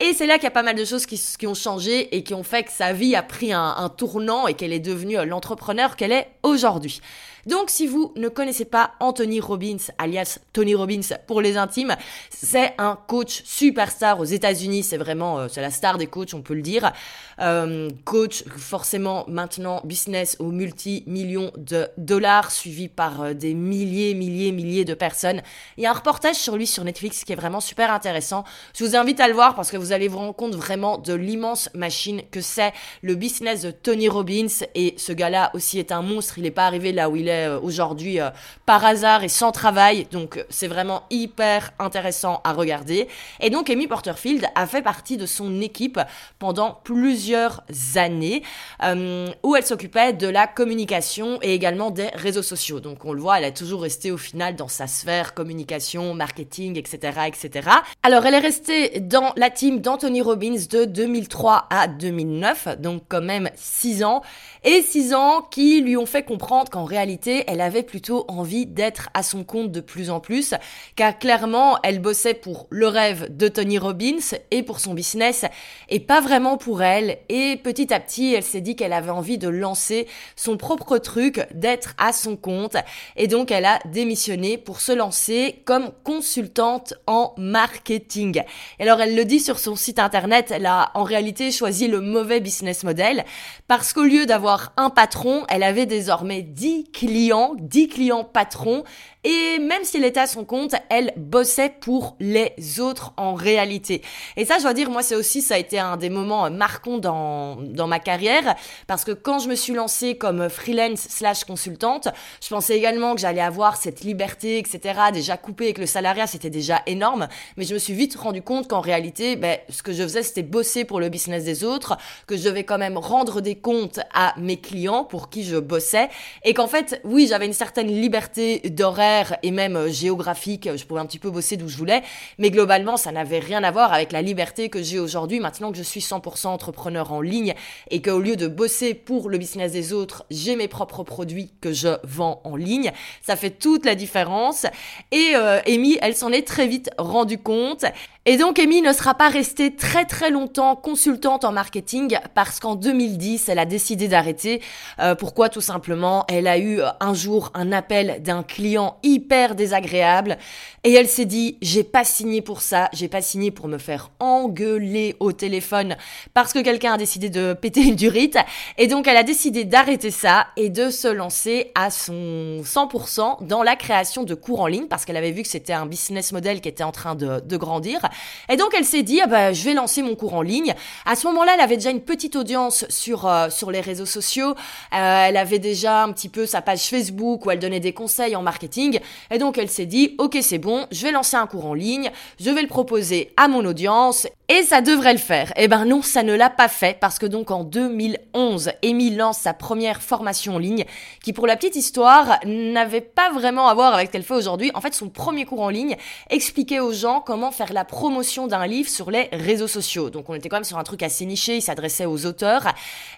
Et 0.00 0.12
c'est 0.12 0.26
là 0.26 0.34
qu'il 0.34 0.44
y 0.44 0.48
a 0.48 0.50
pas 0.50 0.64
mal 0.64 0.74
de 0.74 0.84
choses 0.84 1.06
qui, 1.06 1.46
ont 1.46 1.54
changé 1.54 2.16
et 2.16 2.24
qui 2.24 2.34
ont 2.34 2.42
fait 2.42 2.64
que 2.64 2.72
sa 2.72 2.92
vie 2.92 3.14
a 3.14 3.22
pris 3.22 3.52
un 3.52 3.88
tournant 3.96 4.48
et 4.48 4.54
qu'elle 4.54 4.72
est 4.72 4.80
devenue 4.80 5.24
l'entrepreneur 5.24 5.94
qu'elle 5.96 6.12
est 6.12 6.28
aujourd'hui. 6.42 7.00
Donc 7.48 7.70
si 7.70 7.86
vous 7.86 8.12
ne 8.14 8.28
connaissez 8.28 8.66
pas 8.66 8.90
Anthony 9.00 9.40
Robbins, 9.40 9.78
alias 9.96 10.38
Tony 10.52 10.74
Robbins 10.74 11.00
pour 11.26 11.40
les 11.40 11.56
intimes, 11.56 11.96
c'est 12.28 12.74
un 12.76 12.98
coach 13.08 13.42
superstar 13.46 14.20
aux 14.20 14.24
États-Unis. 14.24 14.82
C'est 14.82 14.98
vraiment, 14.98 15.38
euh, 15.38 15.48
c'est 15.48 15.62
la 15.62 15.70
star 15.70 15.96
des 15.96 16.08
coachs, 16.08 16.34
on 16.34 16.42
peut 16.42 16.52
le 16.52 16.60
dire. 16.60 16.92
Euh, 17.40 17.88
coach 18.04 18.44
forcément 18.58 19.24
maintenant 19.28 19.80
business 19.84 20.36
aux 20.40 20.50
multi-millions 20.50 21.50
de 21.56 21.88
dollars, 21.96 22.50
suivi 22.50 22.88
par 22.88 23.22
euh, 23.22 23.32
des 23.32 23.54
milliers, 23.54 24.12
milliers, 24.12 24.52
milliers 24.52 24.84
de 24.84 24.92
personnes. 24.92 25.40
Il 25.78 25.84
y 25.84 25.86
a 25.86 25.90
un 25.90 25.94
reportage 25.94 26.36
sur 26.36 26.54
lui 26.54 26.66
sur 26.66 26.84
Netflix 26.84 27.24
qui 27.24 27.32
est 27.32 27.36
vraiment 27.36 27.60
super 27.60 27.90
intéressant. 27.90 28.44
Je 28.78 28.84
vous 28.84 28.94
invite 28.94 29.20
à 29.20 29.28
le 29.28 29.32
voir 29.32 29.54
parce 29.54 29.70
que 29.70 29.78
vous 29.78 29.92
allez 29.92 30.08
vous 30.08 30.18
rendre 30.18 30.34
compte 30.34 30.54
vraiment 30.54 30.98
de 30.98 31.14
l'immense 31.14 31.70
machine 31.72 32.20
que 32.30 32.42
c'est 32.42 32.74
le 33.00 33.14
business 33.14 33.62
de 33.62 33.70
Tony 33.70 34.10
Robbins. 34.10 34.66
Et 34.74 34.92
ce 34.98 35.12
gars-là 35.12 35.50
aussi 35.54 35.78
est 35.78 35.92
un 35.92 36.02
monstre. 36.02 36.36
Il 36.36 36.42
n'est 36.42 36.50
pas 36.50 36.66
arrivé 36.66 36.92
là 36.92 37.08
où 37.08 37.16
il 37.16 37.28
est 37.28 37.37
euh, 37.46 37.60
aujourd'hui 37.60 38.20
euh, 38.20 38.30
par 38.66 38.84
hasard 38.84 39.24
et 39.24 39.28
sans 39.28 39.52
travail. 39.52 40.06
Donc 40.10 40.44
c'est 40.50 40.68
vraiment 40.68 41.04
hyper 41.10 41.72
intéressant 41.78 42.40
à 42.44 42.52
regarder. 42.52 43.08
Et 43.40 43.50
donc 43.50 43.70
Amy 43.70 43.86
Porterfield 43.86 44.46
a 44.54 44.66
fait 44.66 44.82
partie 44.82 45.16
de 45.16 45.26
son 45.26 45.60
équipe 45.60 46.00
pendant 46.38 46.80
plusieurs 46.84 47.62
années 47.96 48.42
euh, 48.82 49.28
où 49.42 49.56
elle 49.56 49.64
s'occupait 49.64 50.12
de 50.12 50.28
la 50.28 50.46
communication 50.46 51.38
et 51.42 51.54
également 51.54 51.90
des 51.90 52.08
réseaux 52.14 52.42
sociaux. 52.42 52.80
Donc 52.80 53.04
on 53.04 53.12
le 53.12 53.20
voit, 53.20 53.38
elle 53.38 53.44
a 53.44 53.52
toujours 53.52 53.82
resté 53.82 54.10
au 54.10 54.18
final 54.18 54.56
dans 54.56 54.68
sa 54.68 54.86
sphère 54.86 55.34
communication, 55.34 56.14
marketing, 56.14 56.78
etc., 56.78 57.18
etc. 57.26 57.68
Alors 58.02 58.26
elle 58.26 58.34
est 58.34 58.38
restée 58.38 59.00
dans 59.00 59.32
la 59.36 59.50
team 59.50 59.80
d'Anthony 59.80 60.20
Robbins 60.22 60.56
de 60.70 60.84
2003 60.84 61.66
à 61.70 61.88
2009, 61.88 62.80
donc 62.80 63.02
quand 63.08 63.22
même 63.22 63.50
6 63.54 64.04
ans. 64.04 64.22
Et 64.64 64.82
6 64.82 65.14
ans 65.14 65.42
qui 65.42 65.80
lui 65.80 65.96
ont 65.96 66.06
fait 66.06 66.22
comprendre 66.22 66.70
qu'en 66.70 66.84
réalité 66.84 67.17
elle 67.26 67.60
avait 67.60 67.82
plutôt 67.82 68.24
envie 68.28 68.66
d'être 68.66 69.08
à 69.14 69.22
son 69.22 69.44
compte 69.44 69.72
de 69.72 69.80
plus 69.80 70.10
en 70.10 70.20
plus, 70.20 70.54
car 70.96 71.18
clairement, 71.18 71.78
elle 71.82 72.00
bossait 72.00 72.34
pour 72.34 72.66
le 72.70 72.86
rêve 72.86 73.36
de 73.36 73.48
Tony 73.48 73.78
Robbins 73.78 74.36
et 74.50 74.62
pour 74.62 74.80
son 74.80 74.94
business, 74.94 75.44
et 75.88 76.00
pas 76.00 76.20
vraiment 76.20 76.56
pour 76.56 76.82
elle. 76.82 77.18
Et 77.28 77.56
petit 77.62 77.92
à 77.92 78.00
petit, 78.00 78.34
elle 78.34 78.42
s'est 78.42 78.60
dit 78.60 78.76
qu'elle 78.76 78.92
avait 78.92 79.10
envie 79.10 79.38
de 79.38 79.48
lancer 79.48 80.06
son 80.36 80.56
propre 80.56 80.98
truc, 80.98 81.46
d'être 81.54 81.94
à 81.98 82.12
son 82.12 82.36
compte, 82.36 82.76
et 83.16 83.26
donc 83.26 83.50
elle 83.50 83.64
a 83.64 83.78
démissionné 83.86 84.58
pour 84.58 84.80
se 84.80 84.92
lancer 84.92 85.62
comme 85.64 85.90
consultante 86.04 86.94
en 87.06 87.34
marketing. 87.36 88.42
alors 88.78 89.00
elle 89.00 89.16
le 89.16 89.24
dit 89.24 89.40
sur 89.40 89.58
son 89.58 89.76
site 89.76 89.98
internet, 89.98 90.50
elle 90.50 90.66
a 90.66 90.90
en 90.94 91.02
réalité 91.02 91.50
choisi 91.50 91.88
le 91.88 92.00
mauvais 92.00 92.40
business 92.40 92.84
model, 92.84 93.24
parce 93.66 93.92
qu'au 93.92 94.04
lieu 94.04 94.26
d'avoir 94.26 94.72
un 94.76 94.90
patron, 94.90 95.44
elle 95.48 95.62
avait 95.62 95.86
désormais 95.86 96.42
10 96.42 96.90
clients 96.92 97.07
clients, 97.08 97.56
10 97.58 97.88
clients 97.88 98.22
patrons 98.22 98.84
et 99.24 99.58
même 99.58 99.82
s'il 99.82 100.04
était 100.04 100.20
à 100.20 100.26
son 100.28 100.44
compte, 100.44 100.74
elle 100.90 101.12
bossait 101.16 101.74
pour 101.80 102.16
les 102.20 102.52
autres 102.78 103.12
en 103.16 103.34
réalité. 103.34 104.00
Et 104.36 104.44
ça, 104.44 104.58
je 104.58 104.62
dois 104.62 104.74
dire, 104.74 104.90
moi, 104.90 105.02
c'est 105.02 105.16
aussi, 105.16 105.42
ça 105.42 105.56
a 105.56 105.58
été 105.58 105.78
un 105.78 105.96
des 105.96 106.08
moments 106.08 106.48
marquants 106.50 106.98
dans, 106.98 107.56
dans 107.56 107.88
ma 107.88 107.98
carrière. 107.98 108.54
Parce 108.86 109.04
que 109.04 109.10
quand 109.10 109.40
je 109.40 109.48
me 109.48 109.56
suis 109.56 109.74
lancée 109.74 110.16
comme 110.16 110.48
freelance 110.48 111.00
slash 111.00 111.44
consultante, 111.44 112.08
je 112.40 112.48
pensais 112.48 112.78
également 112.78 113.16
que 113.16 113.20
j'allais 113.20 113.40
avoir 113.40 113.76
cette 113.76 114.02
liberté, 114.02 114.58
etc. 114.58 115.00
Déjà 115.12 115.36
coupée 115.36 115.64
avec 115.64 115.78
le 115.78 115.86
salariat, 115.86 116.28
c'était 116.28 116.48
déjà 116.48 116.82
énorme. 116.86 117.26
Mais 117.56 117.64
je 117.64 117.74
me 117.74 117.78
suis 117.78 117.94
vite 117.94 118.14
rendu 118.14 118.40
compte 118.40 118.68
qu'en 118.68 118.80
réalité, 118.80 119.34
ben, 119.34 119.58
ce 119.68 119.82
que 119.82 119.92
je 119.92 120.04
faisais, 120.04 120.22
c'était 120.22 120.44
bosser 120.44 120.84
pour 120.84 121.00
le 121.00 121.08
business 121.08 121.44
des 121.44 121.64
autres, 121.64 121.98
que 122.28 122.36
je 122.36 122.44
devais 122.44 122.64
quand 122.64 122.78
même 122.78 122.96
rendre 122.96 123.40
des 123.40 123.56
comptes 123.56 123.98
à 124.14 124.32
mes 124.38 124.60
clients 124.60 125.04
pour 125.04 125.28
qui 125.28 125.42
je 125.42 125.56
bossais. 125.56 126.08
Et 126.44 126.54
qu'en 126.54 126.68
fait, 126.68 126.97
oui, 127.04 127.26
j'avais 127.28 127.46
une 127.46 127.52
certaine 127.52 127.88
liberté 127.88 128.60
d'horaire 128.70 129.36
et 129.42 129.50
même 129.50 129.76
euh, 129.76 129.90
géographique. 129.90 130.68
Je 130.76 130.84
pouvais 130.84 131.00
un 131.00 131.06
petit 131.06 131.18
peu 131.18 131.30
bosser 131.30 131.56
d'où 131.56 131.68
je 131.68 131.76
voulais. 131.76 132.02
Mais 132.38 132.50
globalement, 132.50 132.96
ça 132.96 133.12
n'avait 133.12 133.38
rien 133.38 133.62
à 133.64 133.70
voir 133.70 133.92
avec 133.92 134.12
la 134.12 134.22
liberté 134.22 134.68
que 134.68 134.82
j'ai 134.82 134.98
aujourd'hui 134.98 135.40
maintenant 135.40 135.72
que 135.72 135.78
je 135.78 135.82
suis 135.82 136.00
100% 136.00 136.48
entrepreneur 136.48 137.12
en 137.12 137.20
ligne 137.20 137.54
et 137.90 138.02
qu'au 138.02 138.18
lieu 138.18 138.36
de 138.36 138.48
bosser 138.48 138.94
pour 138.94 139.28
le 139.28 139.38
business 139.38 139.72
des 139.72 139.92
autres, 139.92 140.24
j'ai 140.30 140.56
mes 140.56 140.68
propres 140.68 141.02
produits 141.02 141.52
que 141.60 141.72
je 141.72 141.88
vends 142.04 142.40
en 142.44 142.56
ligne. 142.56 142.92
Ça 143.22 143.36
fait 143.36 143.50
toute 143.50 143.84
la 143.84 143.94
différence. 143.94 144.66
Et 145.12 145.32
euh, 145.34 145.60
Amy, 145.66 145.98
elle 146.00 146.14
s'en 146.14 146.32
est 146.32 146.46
très 146.46 146.66
vite 146.66 146.90
rendue 146.98 147.38
compte. 147.38 147.84
Et 148.30 148.36
donc 148.36 148.58
Amy 148.58 148.82
ne 148.82 148.92
sera 148.92 149.14
pas 149.14 149.30
restée 149.30 149.74
très 149.74 150.04
très 150.04 150.28
longtemps 150.28 150.76
consultante 150.76 151.46
en 151.46 151.52
marketing 151.52 152.18
parce 152.34 152.60
qu'en 152.60 152.74
2010, 152.74 153.48
elle 153.48 153.58
a 153.58 153.64
décidé 153.64 154.06
d'arrêter. 154.06 154.60
Euh, 155.00 155.14
pourquoi? 155.14 155.48
Tout 155.48 155.62
simplement, 155.62 156.26
elle 156.28 156.46
a 156.46 156.58
eu 156.58 156.78
euh, 156.78 156.88
un 157.00 157.14
jour 157.14 157.50
un 157.54 157.72
appel 157.72 158.22
d'un 158.22 158.42
client 158.42 158.98
hyper 159.02 159.54
désagréable 159.54 160.36
et 160.84 160.92
elle 160.92 161.08
s'est 161.08 161.24
dit 161.24 161.56
j'ai 161.62 161.84
pas 161.84 162.04
signé 162.04 162.42
pour 162.42 162.60
ça, 162.60 162.90
j'ai 162.92 163.08
pas 163.08 163.22
signé 163.22 163.50
pour 163.50 163.66
me 163.66 163.78
faire 163.78 164.10
engueuler 164.20 165.16
au 165.20 165.32
téléphone 165.32 165.96
parce 166.34 166.52
que 166.52 166.58
quelqu'un 166.58 166.92
a 166.92 166.98
décidé 166.98 167.30
de 167.30 167.54
péter 167.54 167.80
une 167.80 167.96
durite. 167.96 168.36
Et 168.76 168.88
donc 168.88 169.08
elle 169.08 169.16
a 169.16 169.22
décidé 169.22 169.64
d'arrêter 169.64 170.10
ça 170.10 170.48
et 170.58 170.68
de 170.68 170.90
se 170.90 171.08
lancer 171.08 171.72
à 171.74 171.90
son 171.90 172.60
100% 172.62 173.46
dans 173.46 173.62
la 173.62 173.74
création 173.74 174.24
de 174.24 174.34
cours 174.34 174.60
en 174.60 174.66
ligne 174.66 174.86
parce 174.86 175.06
qu'elle 175.06 175.16
avait 175.16 175.32
vu 175.32 175.40
que 175.40 175.48
c'était 175.48 175.72
un 175.72 175.86
business 175.86 176.32
model 176.32 176.60
qui 176.60 176.68
était 176.68 176.84
en 176.84 176.92
train 176.92 177.14
de, 177.14 177.40
de 177.40 177.56
grandir 177.56 178.02
et 178.48 178.56
donc 178.56 178.74
elle 178.76 178.84
s'est 178.84 179.02
dit, 179.02 179.20
ah 179.20 179.26
bah, 179.26 179.52
je 179.52 179.64
vais 179.64 179.74
lancer 179.74 180.02
mon 180.02 180.14
cours 180.14 180.34
en 180.34 180.42
ligne. 180.42 180.74
À 181.06 181.16
ce 181.16 181.26
moment-là, 181.28 181.52
elle 181.54 181.60
avait 181.60 181.76
déjà 181.76 181.90
une 181.90 182.00
petite 182.00 182.36
audience 182.36 182.84
sur, 182.88 183.26
euh, 183.26 183.50
sur 183.50 183.70
les 183.70 183.80
réseaux 183.80 184.06
sociaux. 184.06 184.50
Euh, 184.50 185.26
elle 185.28 185.36
avait 185.36 185.58
déjà 185.58 186.02
un 186.02 186.12
petit 186.12 186.28
peu 186.28 186.46
sa 186.46 186.62
page 186.62 186.88
Facebook 186.88 187.46
où 187.46 187.50
elle 187.50 187.58
donnait 187.58 187.80
des 187.80 187.92
conseils 187.92 188.36
en 188.36 188.42
marketing. 188.42 189.00
Et 189.30 189.38
donc 189.38 189.58
elle 189.58 189.70
s'est 189.70 189.86
dit, 189.86 190.14
ok 190.18 190.38
c'est 190.42 190.58
bon, 190.58 190.86
je 190.90 191.02
vais 191.02 191.12
lancer 191.12 191.36
un 191.36 191.46
cours 191.46 191.66
en 191.66 191.74
ligne, 191.74 192.10
je 192.40 192.50
vais 192.50 192.62
le 192.62 192.68
proposer 192.68 193.32
à 193.36 193.48
mon 193.48 193.64
audience 193.64 194.26
et 194.48 194.62
ça 194.62 194.80
devrait 194.80 195.12
le 195.12 195.18
faire. 195.18 195.52
Eh 195.56 195.68
ben 195.68 195.84
non, 195.84 196.00
ça 196.00 196.22
ne 196.22 196.34
l'a 196.34 196.48
pas 196.48 196.68
fait 196.68 196.98
parce 196.98 197.18
que 197.18 197.26
donc 197.26 197.50
en 197.50 197.64
2011, 197.64 198.70
Amy 198.82 199.10
lance 199.10 199.38
sa 199.38 199.52
première 199.52 200.00
formation 200.02 200.54
en 200.54 200.58
ligne 200.58 200.84
qui 201.22 201.32
pour 201.34 201.46
la 201.46 201.56
petite 201.56 201.76
histoire 201.76 202.38
n'avait 202.46 203.02
pas 203.02 203.30
vraiment 203.30 203.68
à 203.68 203.74
voir 203.74 203.92
avec 203.92 204.08
ce 204.08 204.12
qu'elle 204.12 204.22
fait 204.22 204.34
aujourd'hui. 204.34 204.70
En 204.74 204.80
fait, 204.80 204.94
son 204.94 205.10
premier 205.10 205.44
cours 205.44 205.60
en 205.60 205.68
ligne 205.68 205.96
expliquait 206.30 206.80
aux 206.80 206.92
gens 206.92 207.20
comment 207.20 207.50
faire 207.50 207.72
la 207.72 207.84
promotion 207.98 208.46
d'un 208.46 208.64
livre 208.68 208.88
sur 208.88 209.10
les 209.10 209.28
réseaux 209.32 209.66
sociaux. 209.66 210.08
Donc 210.08 210.30
on 210.30 210.34
était 210.34 210.48
quand 210.48 210.58
même 210.58 210.62
sur 210.62 210.78
un 210.78 210.84
truc 210.84 211.02
assez 211.02 211.26
niché, 211.26 211.56
il 211.56 211.62
s'adressait 211.62 212.06
aux 212.06 212.26
auteurs. 212.26 212.68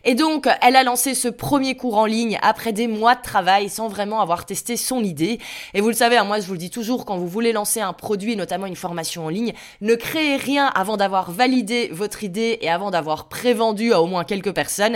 Et 0.04 0.14
donc 0.14 0.48
elle 0.62 0.74
a 0.74 0.82
lancé 0.82 1.14
ce 1.14 1.28
premier 1.28 1.76
cours 1.76 1.98
en 1.98 2.06
ligne 2.06 2.38
après 2.40 2.72
des 2.72 2.88
mois 2.88 3.14
de 3.14 3.20
travail 3.20 3.68
sans 3.68 3.88
vraiment 3.88 4.22
avoir 4.22 4.46
testé 4.46 4.78
son 4.78 5.04
idée. 5.04 5.38
Et 5.74 5.82
vous 5.82 5.88
le 5.88 5.94
savez, 5.94 6.16
hein, 6.16 6.24
moi 6.24 6.40
je 6.40 6.46
vous 6.46 6.54
le 6.54 6.58
dis 6.58 6.70
toujours, 6.70 7.04
quand 7.04 7.18
vous 7.18 7.28
voulez 7.28 7.52
lancer 7.52 7.82
un 7.82 7.92
produit, 7.92 8.36
notamment 8.36 8.64
une 8.64 8.74
formation 8.74 9.26
en 9.26 9.28
ligne, 9.28 9.52
ne 9.82 9.94
créez 9.96 10.36
rien 10.36 10.68
avant 10.74 10.96
d'avoir 10.96 11.30
validé 11.30 11.90
votre 11.92 12.24
idée 12.24 12.56
et 12.62 12.70
avant 12.70 12.90
d'avoir 12.90 13.28
prévendu 13.28 13.92
à 13.92 14.00
au 14.00 14.06
moins 14.06 14.24
quelques 14.24 14.54
personnes, 14.54 14.94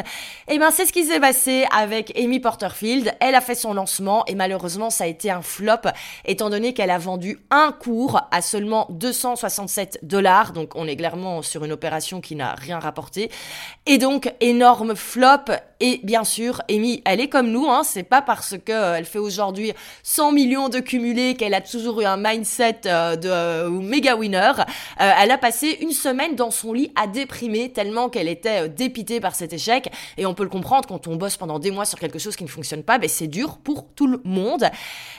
et 0.49 0.55
eh 0.55 0.59
ben 0.59 0.71
c'est 0.71 0.87
ce 0.87 0.95
qui 0.95 1.05
s'est 1.05 1.21
passé 1.21 1.67
avec 1.71 2.19
Amy 2.19 2.41
Porterfield. 2.41 3.14
Elle 3.21 3.35
a 3.35 3.43
fait 3.43 3.55
son 3.55 3.75
lancement 3.75 4.25
et 4.29 4.35
malheureusement 4.35 4.88
ça 4.88 5.05
a 5.05 5.09
été 5.09 5.31
un 5.31 5.43
flop 5.43 5.91
étant 6.25 6.49
donné 6.49 6.73
qu'elle 6.73 6.91
a 6.91 6.97
vendu 6.97 7.38
un 7.50 7.71
cours 7.71 8.23
à 8.31 8.41
seulement 8.41 8.87
267 9.75 9.99
dollars. 10.02 10.52
Donc 10.52 10.73
on 10.75 10.87
est 10.87 10.97
clairement 10.97 11.43
sur 11.43 11.64
une 11.64 11.73
opération 11.73 12.21
qui 12.21 12.37
n'a 12.37 12.54
rien 12.54 12.78
rapporté. 12.78 13.31
Et 13.87 13.99
donc 13.99 14.33
énorme 14.40 14.95
flop 14.95 15.50
et 15.87 16.00
bien 16.02 16.25
sûr, 16.25 16.62
Amy, 16.71 17.02
elle 17.04 17.21
est 17.21 17.28
comme 17.28 17.50
nous, 17.50 17.66
hein, 17.69 17.83
c'est 17.85 18.04
pas 18.04 18.23
parce 18.23 18.54
que 18.57 18.73
euh, 18.73 18.95
elle 18.97 19.04
fait 19.04 19.19
aujourd'hui 19.19 19.73
100 20.02 20.33
millions 20.33 20.71
de 20.71 20.78
cumulés 20.78 21.35
qu'elle 21.35 21.52
a 21.52 21.61
toujours 21.61 22.00
eu 22.00 22.07
un 22.07 22.16
mindset 22.16 22.81
euh, 22.87 23.16
de 23.16 23.28
euh, 23.28 23.69
méga 23.69 24.16
winner. 24.16 24.52
elle 24.99 25.31
a 25.31 25.37
passé 25.37 25.76
une 25.83 25.90
semaine 25.90 26.37
dans 26.37 26.50
son 26.50 26.73
lit 26.73 26.90
à 26.97 27.07
déprimer 27.07 27.71
tellement 27.71 28.09
qu'elle 28.09 28.28
était 28.28 28.69
dépitée 28.69 29.21
par 29.21 29.35
cet 29.35 29.52
échec. 29.52 29.90
Et 30.16 30.25
on 30.25 30.33
peut 30.33 30.45
le 30.45 30.49
comprendre 30.49 30.88
quand 30.88 31.07
on 31.07 31.16
bosse 31.16 31.37
pendant 31.37 31.59
des 31.59 31.71
mois 31.71 31.85
sur 31.85 31.99
quelque 31.99 32.19
chose 32.19 32.37
qui 32.37 32.45
ne 32.45 32.49
fonctionne 32.49 32.83
pas, 32.83 32.97
ben 32.97 33.09
c'est 33.09 33.26
dur 33.26 33.59
pour 33.59 33.87
tout 33.95 34.07
le 34.07 34.23
monde. 34.25 34.64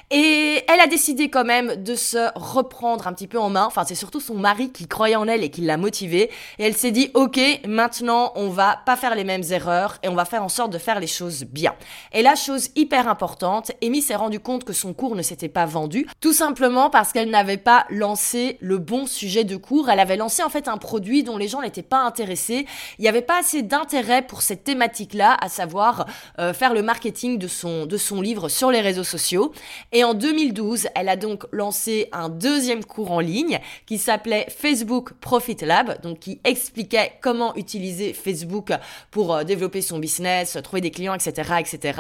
Et 0.10 0.64
elle 0.68 0.80
a 0.80 0.88
décidé 0.88 1.30
quand 1.30 1.46
même 1.46 1.84
de 1.84 1.96
se 1.96 2.30
reprendre 2.36 3.08
un 3.08 3.14
petit 3.14 3.28
peu 3.28 3.40
en 3.40 3.50
main. 3.50 3.66
Enfin, 3.66 3.84
c'est 3.86 3.96
surtout 3.96 4.20
son 4.20 4.36
mari 4.46 4.72
qui 4.72 4.88
croyait 4.88 5.16
en 5.16 5.28
elle 5.28 5.44
et 5.44 5.50
qui 5.50 5.62
l'a 5.62 5.76
motivée. 5.76 6.30
Et 6.60 6.66
elle 6.66 6.78
s'est 6.78 6.92
dit, 6.92 7.10
ok, 7.16 7.40
maintenant 7.68 8.32
on 8.36 8.50
va 8.50 8.80
pas 8.86 8.96
faire 8.96 9.16
les 9.16 9.24
mêmes 9.24 9.42
erreurs 9.50 9.98
et 10.04 10.08
on 10.08 10.14
va 10.14 10.24
faire 10.24 10.44
en 10.44 10.50
sorte 10.50 10.72
de 10.72 10.78
faire 10.78 11.00
les 11.00 11.08
choses 11.08 11.46
bien. 11.46 11.74
Et 12.14 12.22
la 12.22 12.36
chose 12.36 12.70
hyper 12.76 13.08
importante, 13.08 13.72
Amy 13.82 14.04
s'est 14.04 14.16
rendu 14.16 14.40
compte 14.40 14.64
que 14.64 14.72
son 14.72 14.94
cours 14.94 15.16
ne 15.16 15.24
s'était 15.24 15.50
pas 15.50 15.66
vendu, 15.66 16.06
tout 16.22 16.32
simplement 16.32 16.92
parce 16.92 17.12
qu'elle 17.12 17.32
n'avait 17.32 17.58
pas 17.58 17.88
lancé 17.90 18.58
le 18.60 18.78
bon 18.78 19.08
sujet 19.08 19.46
de 19.46 19.56
cours. 19.56 19.90
Elle 19.90 20.00
avait 20.00 20.16
lancé 20.16 20.44
en 20.44 20.50
fait 20.50 20.68
un 20.68 20.78
produit 20.78 21.24
dont 21.24 21.40
les 21.40 21.48
gens 21.48 21.64
n'étaient 21.64 21.82
pas 21.82 22.04
intéressés. 22.04 22.68
Il 23.00 23.02
n'y 23.02 23.08
avait 23.08 23.24
pas 23.24 23.40
assez 23.40 23.64
d'intérêt 23.64 24.22
pour 24.22 24.44
cette 24.44 24.64
thématique-là, 24.64 25.38
à 25.42 25.50
savoir 25.50 26.06
euh, 26.38 26.54
faire 26.54 26.76
le 26.76 26.84
marketing 26.84 27.40
de 27.40 27.48
son, 27.48 27.88
de 27.88 27.98
son 27.98 28.22
livre 28.22 28.48
sur 28.48 28.70
les 28.70 28.82
réseaux 28.82 29.04
sociaux. 29.04 29.54
Et 29.92 30.04
en 30.04 30.14
2012, 30.14 30.90
elle 30.94 31.10
a 31.10 31.16
donc 31.16 31.46
lancé 31.52 32.10
un 32.12 32.30
deuxième 32.30 32.86
cours 32.86 33.12
en 33.12 33.20
ligne 33.20 33.60
qui 33.88 33.98
s'appelait 33.98 34.35
Facebook 34.50 35.14
Profit 35.14 35.58
Lab, 35.62 36.02
donc 36.02 36.20
qui 36.20 36.40
expliquait 36.44 37.14
comment 37.22 37.56
utiliser 37.56 38.14
Facebook 38.14 38.72
pour 39.12 39.34
euh, 39.34 39.44
développer 39.44 39.82
son 39.82 40.00
business, 40.00 40.58
trouver 40.64 40.82
des 40.82 40.92
clients, 40.92 41.14
etc., 41.14 41.54
etc. 41.60 42.00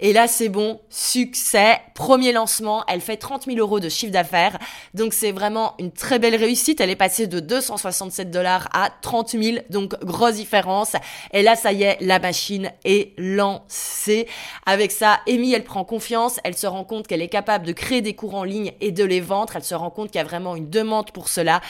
Et 0.00 0.12
là, 0.12 0.28
c'est 0.28 0.48
bon, 0.48 0.80
succès, 0.88 1.80
premier 1.94 2.32
lancement, 2.32 2.84
elle 2.88 3.00
fait 3.00 3.16
30 3.16 3.44
000 3.44 3.58
euros 3.58 3.80
de 3.80 3.88
chiffre 3.88 4.12
d'affaires, 4.12 4.58
donc 4.94 5.12
c'est 5.12 5.32
vraiment 5.32 5.74
une 5.78 5.92
très 5.92 6.18
belle 6.18 6.36
réussite. 6.36 6.80
Elle 6.80 6.90
est 6.90 6.96
passée 6.96 7.26
de 7.26 7.40
267 7.40 8.30
dollars 8.30 8.68
à 8.72 8.90
30 9.02 9.30
000, 9.30 9.58
donc 9.70 9.98
grosse 10.04 10.34
différence. 10.34 10.94
Et 11.32 11.42
là, 11.42 11.56
ça 11.56 11.72
y 11.72 11.82
est, 11.82 11.98
la 12.00 12.18
machine 12.18 12.70
est 12.84 13.12
lancée. 13.18 14.26
Avec 14.66 14.92
ça, 14.92 15.20
Amy, 15.28 15.52
elle 15.52 15.64
prend 15.64 15.84
confiance, 15.84 16.40
elle 16.44 16.56
se 16.56 16.66
rend 16.66 16.84
compte 16.84 17.06
qu'elle 17.06 17.22
est 17.22 17.28
capable 17.28 17.66
de 17.66 17.72
créer 17.72 18.02
des 18.02 18.14
cours 18.14 18.34
en 18.34 18.44
ligne 18.44 18.72
et 18.80 18.92
de 18.92 19.04
les 19.04 19.20
vendre. 19.20 19.54
Elle 19.56 19.64
se 19.64 19.74
rend 19.74 19.90
compte 19.90 20.10
qu'il 20.10 20.18
y 20.18 20.24
a 20.24 20.24
vraiment 20.24 20.56
une 20.56 20.70
demande 20.70 21.10
pour 21.10 21.28
cela. 21.28 21.60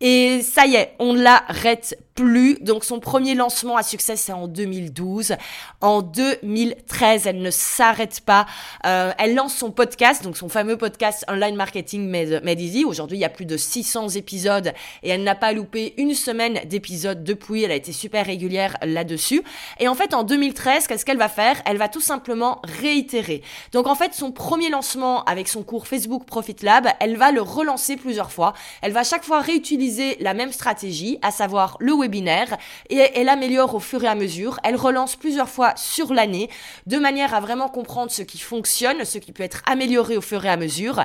Et 0.00 0.42
ça 0.42 0.66
y 0.66 0.76
est, 0.76 0.94
on 1.00 1.12
l'arrête 1.12 1.98
plus. 2.14 2.58
Donc 2.60 2.84
son 2.84 3.00
premier 3.00 3.34
lancement 3.34 3.76
à 3.76 3.82
succès, 3.82 4.16
c'est 4.16 4.32
en 4.32 4.46
2012. 4.46 5.34
En 5.80 6.02
2013, 6.02 7.26
elle 7.26 7.40
ne 7.40 7.50
s'arrête 7.50 8.20
pas. 8.20 8.46
Euh, 8.86 9.12
elle 9.18 9.34
lance 9.34 9.54
son 9.54 9.70
podcast, 9.70 10.22
donc 10.22 10.36
son 10.36 10.48
fameux 10.48 10.76
podcast 10.76 11.24
Online 11.28 11.56
Marketing 11.56 12.08
Made, 12.08 12.60
Easy. 12.60 12.84
Aujourd'hui, 12.84 13.18
il 13.18 13.20
y 13.20 13.24
a 13.24 13.28
plus 13.28 13.44
de 13.44 13.56
600 13.56 14.10
épisodes 14.10 14.72
et 15.02 15.10
elle 15.10 15.24
n'a 15.24 15.34
pas 15.34 15.52
loupé 15.52 15.94
une 15.96 16.14
semaine 16.14 16.60
d'épisodes 16.64 17.24
depuis. 17.24 17.64
Elle 17.64 17.72
a 17.72 17.76
été 17.76 17.92
super 17.92 18.26
régulière 18.26 18.76
là-dessus. 18.82 19.42
Et 19.80 19.88
en 19.88 19.94
fait, 19.94 20.14
en 20.14 20.22
2013, 20.22 20.86
qu'est-ce 20.86 21.04
qu'elle 21.04 21.18
va 21.18 21.28
faire? 21.28 21.60
Elle 21.66 21.76
va 21.76 21.88
tout 21.88 22.00
simplement 22.00 22.60
réitérer. 22.64 23.42
Donc 23.72 23.86
en 23.86 23.94
fait, 23.96 24.14
son 24.14 24.30
premier 24.30 24.70
lancement 24.70 25.24
avec 25.24 25.48
son 25.48 25.62
cours 25.62 25.88
Facebook 25.88 26.24
Profit 26.24 26.56
Lab, 26.62 26.88
elle 27.00 27.16
va 27.16 27.32
le 27.32 27.42
relancer 27.42 27.96
plusieurs 27.96 28.30
fois. 28.30 28.54
Elle 28.82 28.92
va 28.92 29.04
chaque 29.04 29.24
fois 29.24 29.40
réutiliser 29.48 30.16
la 30.20 30.34
même 30.34 30.52
stratégie, 30.52 31.18
à 31.22 31.30
savoir 31.30 31.76
le 31.80 31.94
webinaire, 31.94 32.56
et 32.90 32.98
elle 33.14 33.28
améliore 33.28 33.74
au 33.74 33.80
fur 33.80 34.04
et 34.04 34.06
à 34.06 34.14
mesure. 34.14 34.60
Elle 34.62 34.76
relance 34.76 35.16
plusieurs 35.16 35.48
fois 35.48 35.72
sur 35.76 36.12
l'année, 36.12 36.50
de 36.86 36.98
manière 36.98 37.34
à 37.34 37.40
vraiment 37.40 37.68
comprendre 37.68 38.10
ce 38.10 38.22
qui 38.22 38.38
fonctionne, 38.38 39.04
ce 39.04 39.18
qui 39.18 39.32
peut 39.32 39.42
être 39.42 39.62
amélioré 39.66 40.16
au 40.16 40.20
fur 40.20 40.44
et 40.44 40.50
à 40.50 40.56
mesure. 40.56 41.04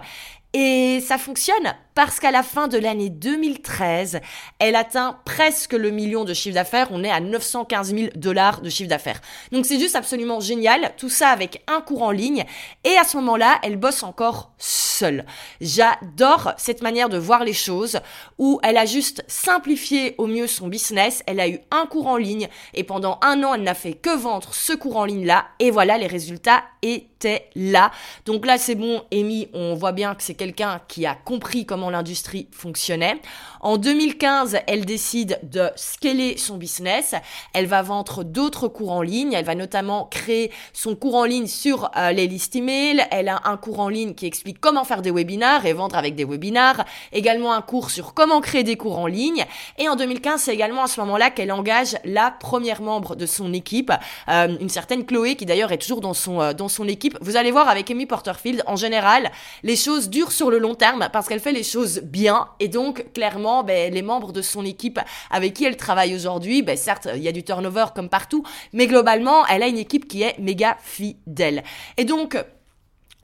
Et 0.54 1.02
ça 1.02 1.18
fonctionne 1.18 1.74
parce 1.96 2.20
qu'à 2.20 2.32
la 2.32 2.44
fin 2.44 2.68
de 2.68 2.78
l'année 2.78 3.10
2013, 3.10 4.20
elle 4.60 4.76
atteint 4.76 5.20
presque 5.26 5.74
le 5.74 5.92
million 5.92 6.24
de 6.26 6.34
chiffre 6.34 6.56
d'affaires. 6.56 6.88
On 6.92 7.04
est 7.04 7.10
à 7.10 7.20
915 7.20 7.96
000 7.96 8.08
dollars 8.16 8.62
de 8.62 8.70
chiffre 8.70 8.90
d'affaires. 8.90 9.22
Donc 9.52 9.66
c'est 9.66 9.80
juste 9.80 9.96
absolument 9.96 10.40
génial. 10.40 10.94
Tout 10.98 11.10
ça 11.10 11.30
avec 11.30 11.64
un 11.68 11.82
cours 11.82 12.04
en 12.04 12.12
ligne. 12.12 12.46
Et 12.84 12.98
à 12.98 13.04
ce 13.04 13.18
moment-là, 13.18 13.60
elle 13.64 13.78
bosse 13.78 14.04
encore 14.04 14.52
seule. 14.58 15.26
J'adore 15.62 16.54
cette 16.58 16.82
manière 16.82 17.10
de 17.10 17.18
voir 17.18 17.44
les 17.44 17.54
choses 17.54 18.00
où 18.38 18.60
elle 18.64 18.78
a 18.78 18.86
juste 18.86 19.24
simplifié 19.28 20.16
au 20.18 20.28
mieux 20.28 20.48
son 20.48 20.68
business. 20.68 21.24
Elle 21.28 21.40
a 21.40 21.48
eu 21.48 21.60
un 21.72 21.86
cours 21.86 22.08
en 22.08 22.18
ligne 22.18 22.48
et 22.74 22.84
pendant 22.84 23.20
un 23.22 23.44
an, 23.44 23.54
elle 23.54 23.64
n'a 23.64 23.74
fait 23.74 23.94
que 23.94 24.16
vendre 24.16 24.54
ce 24.54 24.74
cours 24.74 24.98
en 24.98 25.06
ligne-là. 25.06 25.46
Et 25.60 25.72
voilà, 25.72 25.98
les 25.98 26.08
résultats 26.08 26.64
étaient 26.82 27.50
là. 27.56 27.92
Donc 28.26 28.46
là, 28.46 28.58
c'est 28.58 28.76
bon, 28.76 29.04
Amy, 29.12 29.50
on 29.54 29.76
voit 29.76 29.92
bien 29.92 30.16
que 30.16 30.24
c'est 30.24 30.34
quelqu'un 30.44 30.82
qui 30.90 31.06
a 31.06 31.16
compris 31.16 31.66
comment 31.66 31.90
l'industrie 31.90 32.50
fonctionnait. 32.52 33.16
En 33.62 33.78
2015, 33.78 34.58
elle 34.68 34.84
décide 34.84 35.40
de 35.42 35.70
scaler 35.78 36.36
son 36.36 36.58
business. 36.58 37.16
Elle 37.54 37.66
va 37.66 37.82
vendre 37.82 38.26
d'autres 38.26 38.68
cours 38.68 38.92
en 38.92 39.02
ligne. 39.02 39.32
Elle 39.32 39.46
va 39.46 39.56
notamment 39.56 40.04
créer 40.04 40.52
son 40.74 40.98
cours 40.98 41.16
en 41.16 41.24
ligne 41.24 41.48
sur 41.48 41.90
euh, 41.96 42.12
les 42.12 42.28
listes 42.28 42.58
email. 42.58 43.06
Elle 43.10 43.30
a 43.30 43.40
un 43.46 43.56
cours 43.56 43.80
en 43.80 43.88
ligne 43.88 44.16
qui 44.16 44.26
explique 44.26 44.60
comment 44.60 44.84
faire 44.84 45.02
des 45.02 45.12
webinars 45.12 45.66
et 45.66 45.72
vendre 45.72 45.96
avec 45.96 46.16
des 46.16 46.26
webinars, 46.26 46.84
également 47.14 47.54
un 47.54 47.62
cours 47.62 47.90
sur 47.90 48.14
comment 48.14 48.42
créer 48.42 48.64
des 48.64 48.76
cours 48.76 49.00
en 49.00 49.08
ligne. 49.08 49.46
Et 49.78 49.88
en 49.88 49.96
2015, 49.96 50.42
c'est 50.42 50.54
également 50.54 50.84
à 50.84 50.88
ce 50.88 51.00
moment-là 51.00 51.30
qu'elle 51.30 51.54
engage 51.54 51.96
la 52.04 52.32
première 52.32 52.82
membre 52.82 53.16
de 53.16 53.26
son 53.26 53.54
équipe, 53.54 53.94
euh, 54.28 54.58
une 54.60 54.68
certaine 54.68 55.06
Chloé 55.06 55.38
qui 55.38 55.46
d'ailleurs 55.46 55.72
est 55.72 55.78
toujours 55.78 56.02
dans 56.02 56.14
son, 56.14 56.42
euh, 56.42 56.52
dans 56.52 56.68
son 56.68 56.86
équipe. 56.90 57.18
Vous 57.22 57.38
allez 57.38 57.52
voir 57.52 57.70
avec 57.70 57.90
Amy 57.90 58.06
Porterfield, 58.06 58.62
en 58.68 58.76
général, 58.76 59.32
les 59.64 59.78
choses 59.78 60.10
durent 60.10 60.33
sur 60.34 60.50
le 60.50 60.58
long 60.58 60.76
terme 60.76 61.10
parce 61.14 61.28
qu'elle 61.28 61.40
fait 61.40 61.52
les 61.52 61.64
choses 61.64 62.02
bien 62.02 62.48
et 62.60 62.68
donc 62.68 63.14
clairement, 63.14 63.64
ben, 63.64 63.94
les 63.94 64.02
membres 64.02 64.34
de 64.34 64.42
son 64.42 64.66
équipe 64.66 65.00
avec 65.30 65.54
qui 65.54 65.66
elle 65.66 65.78
travaille 65.78 66.16
aujourd'hui, 66.16 66.62
ben, 66.62 66.76
certes, 66.76 67.08
il 67.16 67.22
y 67.22 67.28
a 67.28 67.32
du 67.32 67.44
turnover 67.44 67.86
comme 67.96 68.10
partout, 68.10 68.44
mais 68.74 68.88
globalement, 68.88 69.46
elle 69.48 69.64
a 69.64 69.68
une 69.68 69.78
équipe 69.78 70.08
qui 70.08 70.24
est 70.24 70.38
méga 70.40 70.78
fidèle. 70.82 71.64
Et 71.98 72.06
donc, 72.06 72.38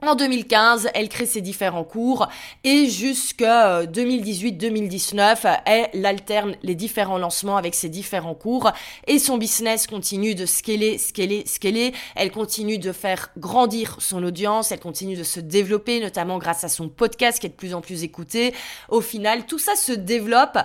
en 0.02 0.14
2015, 0.14 0.88
elle 0.94 1.08
crée 1.08 1.26
ses 1.26 1.40
différents 1.40 1.84
cours 1.84 2.28
et 2.64 2.88
jusqu'à 2.88 3.84
2018-2019, 3.84 5.60
elle 5.66 6.06
alterne 6.06 6.56
les 6.62 6.74
différents 6.74 7.18
lancements 7.18 7.56
avec 7.56 7.74
ses 7.74 7.88
différents 7.88 8.34
cours 8.34 8.72
et 9.06 9.18
son 9.18 9.38
business 9.38 9.86
continue 9.86 10.34
de 10.34 10.46
scaler, 10.46 10.98
scaler, 10.98 11.44
scaler. 11.46 11.92
Elle 12.16 12.30
continue 12.30 12.78
de 12.78 12.92
faire 12.92 13.30
grandir 13.36 13.96
son 14.00 14.22
audience, 14.24 14.72
elle 14.72 14.80
continue 14.80 15.16
de 15.16 15.24
se 15.24 15.40
développer, 15.40 16.00
notamment 16.00 16.38
grâce 16.38 16.64
à 16.64 16.68
son 16.68 16.88
podcast 16.88 17.38
qui 17.38 17.46
est 17.46 17.50
de 17.50 17.54
plus 17.54 17.74
en 17.74 17.80
plus 17.80 18.02
écouté. 18.02 18.54
Au 18.88 19.00
final, 19.00 19.46
tout 19.46 19.58
ça 19.58 19.76
se 19.76 19.92
développe 19.92 20.58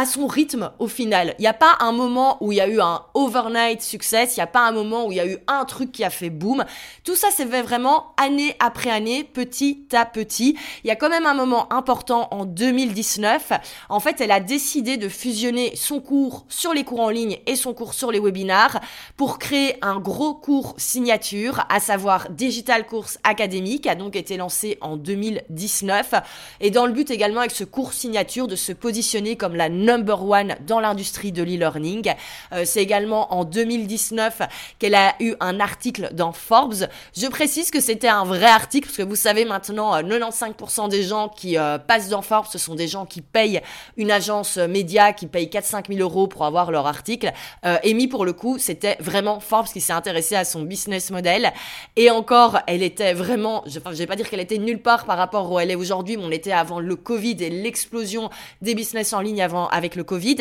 à 0.00 0.06
son 0.06 0.26
rythme 0.26 0.70
au 0.78 0.86
final. 0.86 1.34
Il 1.38 1.42
n'y 1.42 1.46
a 1.46 1.52
pas 1.52 1.76
un 1.80 1.92
moment 1.92 2.38
où 2.40 2.52
il 2.52 2.56
y 2.56 2.60
a 2.62 2.66
eu 2.66 2.80
un 2.80 3.02
overnight 3.12 3.82
success, 3.82 4.34
il 4.34 4.38
n'y 4.38 4.44
a 4.44 4.46
pas 4.46 4.66
un 4.66 4.72
moment 4.72 5.06
où 5.06 5.12
il 5.12 5.16
y 5.16 5.20
a 5.20 5.26
eu 5.26 5.36
un 5.46 5.66
truc 5.66 5.92
qui 5.92 6.04
a 6.04 6.08
fait 6.08 6.30
boom. 6.30 6.64
Tout 7.04 7.16
ça 7.16 7.28
fait 7.30 7.44
vraiment 7.44 8.14
année 8.16 8.56
après 8.60 8.88
année, 8.88 9.24
petit 9.24 9.86
à 9.92 10.06
petit. 10.06 10.56
Il 10.84 10.88
y 10.88 10.90
a 10.90 10.96
quand 10.96 11.10
même 11.10 11.26
un 11.26 11.34
moment 11.34 11.70
important 11.70 12.28
en 12.30 12.46
2019. 12.46 13.52
En 13.90 14.00
fait, 14.00 14.22
elle 14.22 14.30
a 14.30 14.40
décidé 14.40 14.96
de 14.96 15.10
fusionner 15.10 15.76
son 15.76 16.00
cours 16.00 16.46
sur 16.48 16.72
les 16.72 16.82
cours 16.82 17.00
en 17.00 17.10
ligne 17.10 17.38
et 17.46 17.54
son 17.54 17.74
cours 17.74 17.92
sur 17.92 18.10
les 18.10 18.20
webinars 18.20 18.80
pour 19.18 19.38
créer 19.38 19.76
un 19.82 20.00
gros 20.00 20.32
cours 20.32 20.72
signature, 20.78 21.66
à 21.68 21.78
savoir 21.78 22.30
Digital 22.30 22.86
Course 22.86 23.18
Académique, 23.22 23.86
a 23.86 23.96
donc 23.96 24.16
été 24.16 24.38
lancé 24.38 24.78
en 24.80 24.96
2019. 24.96 26.14
Et 26.62 26.70
dans 26.70 26.86
le 26.86 26.92
but 26.92 27.10
également 27.10 27.40
avec 27.40 27.50
ce 27.50 27.64
cours 27.64 27.92
signature 27.92 28.48
de 28.48 28.56
se 28.56 28.72
positionner 28.72 29.36
comme 29.36 29.56
la 29.56 29.68
number 29.90 30.24
one 30.24 30.56
dans 30.66 30.80
l'industrie 30.80 31.32
de 31.32 31.42
l'e-learning. 31.42 32.14
Euh, 32.52 32.62
c'est 32.64 32.82
également 32.82 33.32
en 33.34 33.44
2019 33.44 34.42
qu'elle 34.78 34.94
a 34.94 35.14
eu 35.20 35.34
un 35.40 35.60
article 35.60 36.10
dans 36.12 36.32
Forbes. 36.32 36.88
Je 37.16 37.26
précise 37.26 37.70
que 37.70 37.80
c'était 37.80 38.08
un 38.08 38.24
vrai 38.24 38.46
article 38.46 38.86
parce 38.86 38.98
que 38.98 39.02
vous 39.02 39.16
savez 39.16 39.44
maintenant 39.44 40.00
95% 40.00 40.84
euh, 40.84 40.88
des 40.88 41.02
gens 41.02 41.28
qui 41.28 41.58
euh, 41.58 41.78
passent 41.78 42.08
dans 42.08 42.22
Forbes, 42.22 42.46
ce 42.50 42.58
sont 42.58 42.74
des 42.74 42.88
gens 42.88 43.06
qui 43.06 43.20
payent 43.20 43.60
une 43.96 44.10
agence 44.10 44.56
média 44.56 45.12
qui 45.12 45.26
paye 45.26 45.46
4-5 45.46 45.88
000 45.88 46.00
euros 46.00 46.26
pour 46.26 46.44
avoir 46.44 46.70
leur 46.70 46.86
article. 46.86 47.32
Euh, 47.64 47.78
Amy 47.84 48.08
pour 48.08 48.24
le 48.24 48.32
coup, 48.32 48.58
c'était 48.58 48.96
vraiment 49.00 49.40
Forbes 49.40 49.66
qui 49.66 49.80
s'est 49.80 49.92
intéressé 49.92 50.36
à 50.36 50.44
son 50.44 50.62
business 50.62 51.10
model 51.10 51.52
et 51.96 52.10
encore, 52.10 52.58
elle 52.66 52.82
était 52.82 53.14
vraiment, 53.14 53.62
je, 53.66 53.78
je 53.84 53.96
vais 53.96 54.06
pas 54.06 54.16
dire 54.16 54.28
qu'elle 54.28 54.40
était 54.40 54.58
nulle 54.58 54.80
part 54.80 55.04
par 55.04 55.18
rapport 55.18 55.50
où 55.50 55.58
elle 55.58 55.70
est 55.70 55.76
aujourd'hui, 55.76 56.16
mais 56.16 56.24
on 56.24 56.30
était 56.30 56.52
avant 56.52 56.80
le 56.80 56.96
Covid 56.96 57.36
et 57.40 57.50
l'explosion 57.50 58.30
des 58.62 58.74
business 58.74 59.12
en 59.12 59.20
ligne 59.20 59.42
avant 59.42 59.68
avec 59.70 59.96
le 59.96 60.04
Covid. 60.04 60.36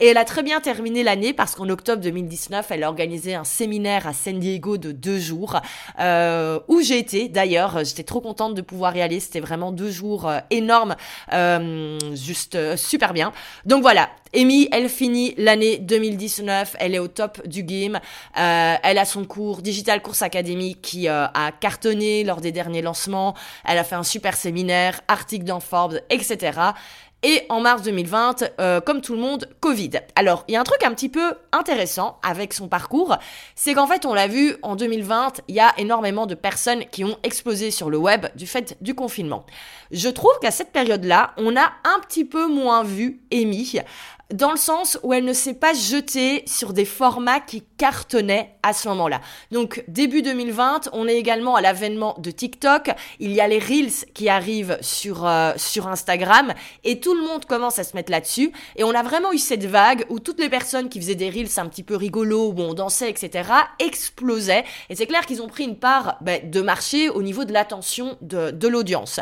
Et 0.00 0.06
elle 0.06 0.16
a 0.16 0.24
très 0.24 0.42
bien 0.42 0.60
terminé 0.60 1.02
l'année 1.02 1.32
parce 1.32 1.54
qu'en 1.54 1.68
octobre 1.68 2.02
2019, 2.02 2.66
elle 2.70 2.84
a 2.84 2.88
organisé 2.88 3.34
un 3.34 3.44
séminaire 3.44 4.06
à 4.06 4.12
San 4.12 4.38
Diego 4.38 4.76
de 4.78 4.92
deux 4.92 5.18
jours 5.18 5.60
euh, 6.00 6.60
où 6.68 6.80
j'ai 6.80 6.98
été. 6.98 7.28
D'ailleurs, 7.28 7.84
j'étais 7.84 8.04
trop 8.04 8.20
contente 8.20 8.54
de 8.54 8.62
pouvoir 8.62 8.96
y 8.96 9.02
aller. 9.02 9.20
C'était 9.20 9.40
vraiment 9.40 9.72
deux 9.72 9.90
jours 9.90 10.28
euh, 10.28 10.38
énormes, 10.50 10.96
euh, 11.32 11.98
juste 12.14 12.54
euh, 12.54 12.76
super 12.76 13.12
bien. 13.12 13.32
Donc 13.64 13.82
voilà, 13.82 14.10
Amy, 14.34 14.68
elle 14.72 14.88
finit 14.88 15.34
l'année 15.36 15.78
2019, 15.78 16.76
elle 16.78 16.94
est 16.94 16.98
au 16.98 17.08
top 17.08 17.46
du 17.46 17.62
game. 17.62 17.96
Euh, 18.38 18.74
elle 18.82 18.98
a 18.98 19.04
son 19.04 19.24
cours 19.24 19.62
Digital 19.62 20.02
Course 20.02 20.22
Academy 20.22 20.74
qui 20.74 21.08
a 21.08 21.30
cartonné 21.60 22.24
lors 22.24 22.40
des 22.40 22.52
derniers 22.52 22.82
lancements. 22.82 23.34
Elle 23.64 23.78
a 23.78 23.84
fait 23.84 23.94
un 23.94 24.02
super 24.02 24.34
séminaire, 24.34 25.00
article 25.08 25.44
dans 25.44 25.60
Forbes, 25.60 26.00
etc. 26.10 26.58
Et 27.26 27.46
en 27.48 27.60
mars 27.60 27.80
2020, 27.80 28.44
euh, 28.60 28.82
comme 28.82 29.00
tout 29.00 29.14
le 29.14 29.18
monde, 29.18 29.48
Covid. 29.60 29.92
Alors, 30.14 30.44
il 30.46 30.52
y 30.52 30.56
a 30.58 30.60
un 30.60 30.64
truc 30.64 30.84
un 30.84 30.92
petit 30.92 31.08
peu 31.08 31.32
intéressant 31.52 32.18
avec 32.22 32.52
son 32.52 32.68
parcours, 32.68 33.16
c'est 33.54 33.72
qu'en 33.72 33.86
fait, 33.86 34.04
on 34.04 34.12
l'a 34.12 34.26
vu 34.26 34.56
en 34.60 34.76
2020, 34.76 35.40
il 35.48 35.54
y 35.54 35.60
a 35.60 35.72
énormément 35.78 36.26
de 36.26 36.34
personnes 36.34 36.84
qui 36.92 37.02
ont 37.02 37.16
explosé 37.22 37.70
sur 37.70 37.88
le 37.88 37.96
web 37.96 38.26
du 38.36 38.46
fait 38.46 38.76
du 38.82 38.94
confinement. 38.94 39.46
Je 39.90 40.10
trouve 40.10 40.38
qu'à 40.42 40.50
cette 40.50 40.70
période-là, 40.70 41.32
on 41.38 41.56
a 41.56 41.72
un 41.84 41.98
petit 42.06 42.26
peu 42.26 42.46
moins 42.46 42.84
vu 42.84 43.22
Amy 43.32 43.80
dans 44.32 44.50
le 44.50 44.56
sens 44.56 44.98
où 45.02 45.12
elle 45.12 45.24
ne 45.24 45.32
s'est 45.32 45.54
pas 45.54 45.74
jetée 45.74 46.44
sur 46.46 46.72
des 46.72 46.84
formats 46.84 47.40
qui 47.40 47.62
cartonnaient 47.76 48.56
à 48.62 48.72
ce 48.72 48.88
moment-là. 48.88 49.20
Donc 49.50 49.84
début 49.88 50.22
2020, 50.22 50.88
on 50.92 51.06
est 51.06 51.16
également 51.16 51.56
à 51.56 51.60
l'avènement 51.60 52.16
de 52.18 52.30
TikTok, 52.30 52.90
il 53.20 53.32
y 53.32 53.40
a 53.40 53.48
les 53.48 53.58
Reels 53.58 54.06
qui 54.14 54.28
arrivent 54.28 54.78
sur, 54.80 55.26
euh, 55.26 55.52
sur 55.56 55.88
Instagram 55.88 56.54
et 56.84 57.00
tout 57.00 57.14
le 57.14 57.20
monde 57.20 57.44
commence 57.44 57.78
à 57.78 57.84
se 57.84 57.94
mettre 57.94 58.10
là-dessus 58.10 58.52
et 58.76 58.84
on 58.84 58.94
a 58.94 59.02
vraiment 59.02 59.32
eu 59.32 59.38
cette 59.38 59.66
vague 59.66 60.06
où 60.08 60.18
toutes 60.20 60.40
les 60.40 60.48
personnes 60.48 60.88
qui 60.88 61.00
faisaient 61.00 61.14
des 61.14 61.28
Reels 61.28 61.58
un 61.58 61.68
petit 61.68 61.82
peu 61.82 61.94
rigolos, 61.94 62.54
où 62.56 62.60
on 62.60 62.74
dansait, 62.74 63.10
etc., 63.10 63.50
explosaient 63.78 64.64
et 64.88 64.96
c'est 64.96 65.06
clair 65.06 65.26
qu'ils 65.26 65.42
ont 65.42 65.48
pris 65.48 65.64
une 65.64 65.76
part 65.76 66.16
ben, 66.22 66.50
de 66.50 66.60
marché 66.62 67.10
au 67.10 67.22
niveau 67.22 67.44
de 67.44 67.52
l'attention 67.52 68.16
de, 68.22 68.50
de 68.50 68.68
l'audience. 68.68 69.20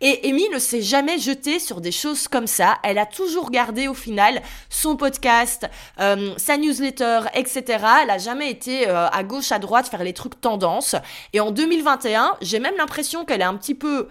Et 0.00 0.20
Amy 0.28 0.48
ne 0.50 0.58
s'est 0.58 0.82
jamais 0.82 1.18
jetée 1.18 1.58
sur 1.58 1.80
des 1.80 1.92
choses 1.92 2.28
comme 2.28 2.46
ça, 2.46 2.78
elle 2.84 2.98
a 2.98 3.06
toujours 3.06 3.50
gardé 3.50 3.88
au 3.88 3.94
final 3.94 4.42
son 4.68 4.96
podcast, 4.96 5.66
euh, 6.00 6.32
sa 6.36 6.56
newsletter, 6.56 7.20
etc. 7.34 7.64
Elle 8.02 8.10
a 8.10 8.18
jamais 8.18 8.50
été 8.50 8.88
euh, 8.88 9.08
à 9.08 9.22
gauche, 9.22 9.52
à 9.52 9.58
droite 9.58 9.86
faire 9.88 10.04
les 10.04 10.12
trucs 10.12 10.40
tendances. 10.40 10.96
Et 11.32 11.40
en 11.40 11.50
2021, 11.50 12.36
j'ai 12.40 12.58
même 12.58 12.74
l'impression 12.76 13.24
qu'elle 13.24 13.40
est 13.40 13.44
un 13.44 13.56
petit 13.56 13.74
peu 13.74 14.08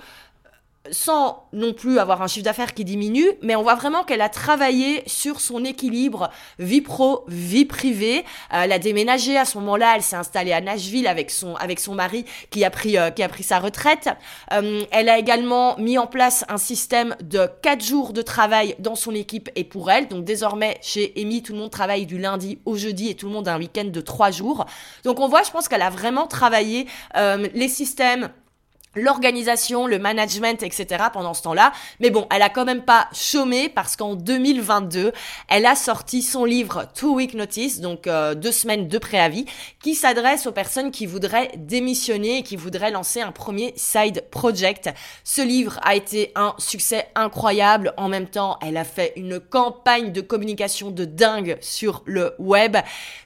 sans 0.91 1.47
non 1.53 1.73
plus 1.73 1.97
avoir 1.97 2.21
un 2.21 2.27
chiffre 2.27 2.43
d'affaires 2.43 2.73
qui 2.73 2.83
diminue, 2.83 3.29
mais 3.41 3.55
on 3.55 3.63
voit 3.63 3.75
vraiment 3.75 4.03
qu'elle 4.03 4.21
a 4.21 4.29
travaillé 4.29 5.03
sur 5.07 5.39
son 5.39 5.63
équilibre 5.63 6.29
vie 6.59 6.81
pro, 6.81 7.23
vie 7.27 7.65
privée. 7.65 8.25
Euh, 8.53 8.63
elle 8.63 8.71
a 8.73 8.79
déménagé 8.79 9.37
à 9.37 9.45
ce 9.45 9.57
moment-là, 9.59 9.93
elle 9.95 10.01
s'est 10.01 10.17
installée 10.17 10.51
à 10.51 10.59
Nashville 10.59 11.07
avec 11.07 11.31
son 11.31 11.55
avec 11.55 11.79
son 11.79 11.95
mari 11.95 12.25
qui 12.49 12.65
a 12.65 12.69
pris 12.69 12.97
euh, 12.97 13.11
qui 13.11 13.23
a 13.23 13.29
pris 13.29 13.43
sa 13.43 13.59
retraite. 13.59 14.09
Euh, 14.51 14.83
elle 14.91 15.07
a 15.07 15.17
également 15.17 15.77
mis 15.77 15.97
en 15.97 16.07
place 16.07 16.43
un 16.49 16.57
système 16.57 17.15
de 17.21 17.47
quatre 17.61 17.83
jours 17.83 18.11
de 18.11 18.21
travail 18.21 18.75
dans 18.79 18.95
son 18.95 19.15
équipe 19.15 19.49
et 19.55 19.63
pour 19.63 19.89
elle. 19.89 20.09
Donc 20.09 20.25
désormais 20.25 20.77
chez 20.81 21.13
Amy, 21.15 21.43
tout 21.43 21.53
le 21.53 21.59
monde 21.59 21.71
travaille 21.71 22.05
du 22.05 22.17
lundi 22.17 22.59
au 22.65 22.75
jeudi 22.75 23.09
et 23.09 23.15
tout 23.15 23.27
le 23.27 23.33
monde 23.33 23.47
a 23.47 23.53
un 23.53 23.59
week-end 23.59 23.85
de 23.85 24.01
trois 24.01 24.31
jours. 24.31 24.65
Donc 25.05 25.21
on 25.21 25.29
voit, 25.29 25.43
je 25.43 25.51
pense 25.51 25.69
qu'elle 25.69 25.81
a 25.81 25.89
vraiment 25.89 26.27
travaillé 26.27 26.87
les 27.53 27.67
systèmes 27.67 28.29
l'organisation, 28.95 29.87
le 29.87 29.99
management, 29.99 30.61
etc. 30.63 31.05
pendant 31.11 31.33
ce 31.33 31.41
temps-là. 31.43 31.71
Mais 31.99 32.09
bon, 32.09 32.27
elle 32.33 32.41
a 32.41 32.49
quand 32.49 32.65
même 32.65 32.83
pas 32.83 33.07
chômé 33.13 33.69
parce 33.69 33.95
qu'en 33.95 34.15
2022, 34.15 35.11
elle 35.49 35.65
a 35.65 35.75
sorti 35.75 36.21
son 36.21 36.45
livre 36.45 36.87
Two 36.93 37.13
Week 37.15 37.33
Notice, 37.33 37.79
donc 37.79 38.07
euh, 38.07 38.35
deux 38.35 38.51
semaines 38.51 38.87
de 38.87 38.97
préavis, 38.97 39.45
qui 39.81 39.95
s'adresse 39.95 40.45
aux 40.47 40.51
personnes 40.51 40.91
qui 40.91 41.05
voudraient 41.05 41.51
démissionner 41.57 42.39
et 42.39 42.43
qui 42.43 42.55
voudraient 42.55 42.91
lancer 42.91 43.21
un 43.21 43.31
premier 43.31 43.73
side 43.75 44.25
project. 44.29 44.89
Ce 45.23 45.41
livre 45.41 45.79
a 45.83 45.95
été 45.95 46.31
un 46.35 46.53
succès 46.57 47.07
incroyable. 47.15 47.93
En 47.97 48.09
même 48.09 48.27
temps, 48.27 48.57
elle 48.61 48.77
a 48.77 48.83
fait 48.83 49.13
une 49.15 49.39
campagne 49.39 50.11
de 50.11 50.21
communication 50.21 50.91
de 50.91 51.05
dingue 51.05 51.57
sur 51.61 52.03
le 52.05 52.33
web. 52.39 52.77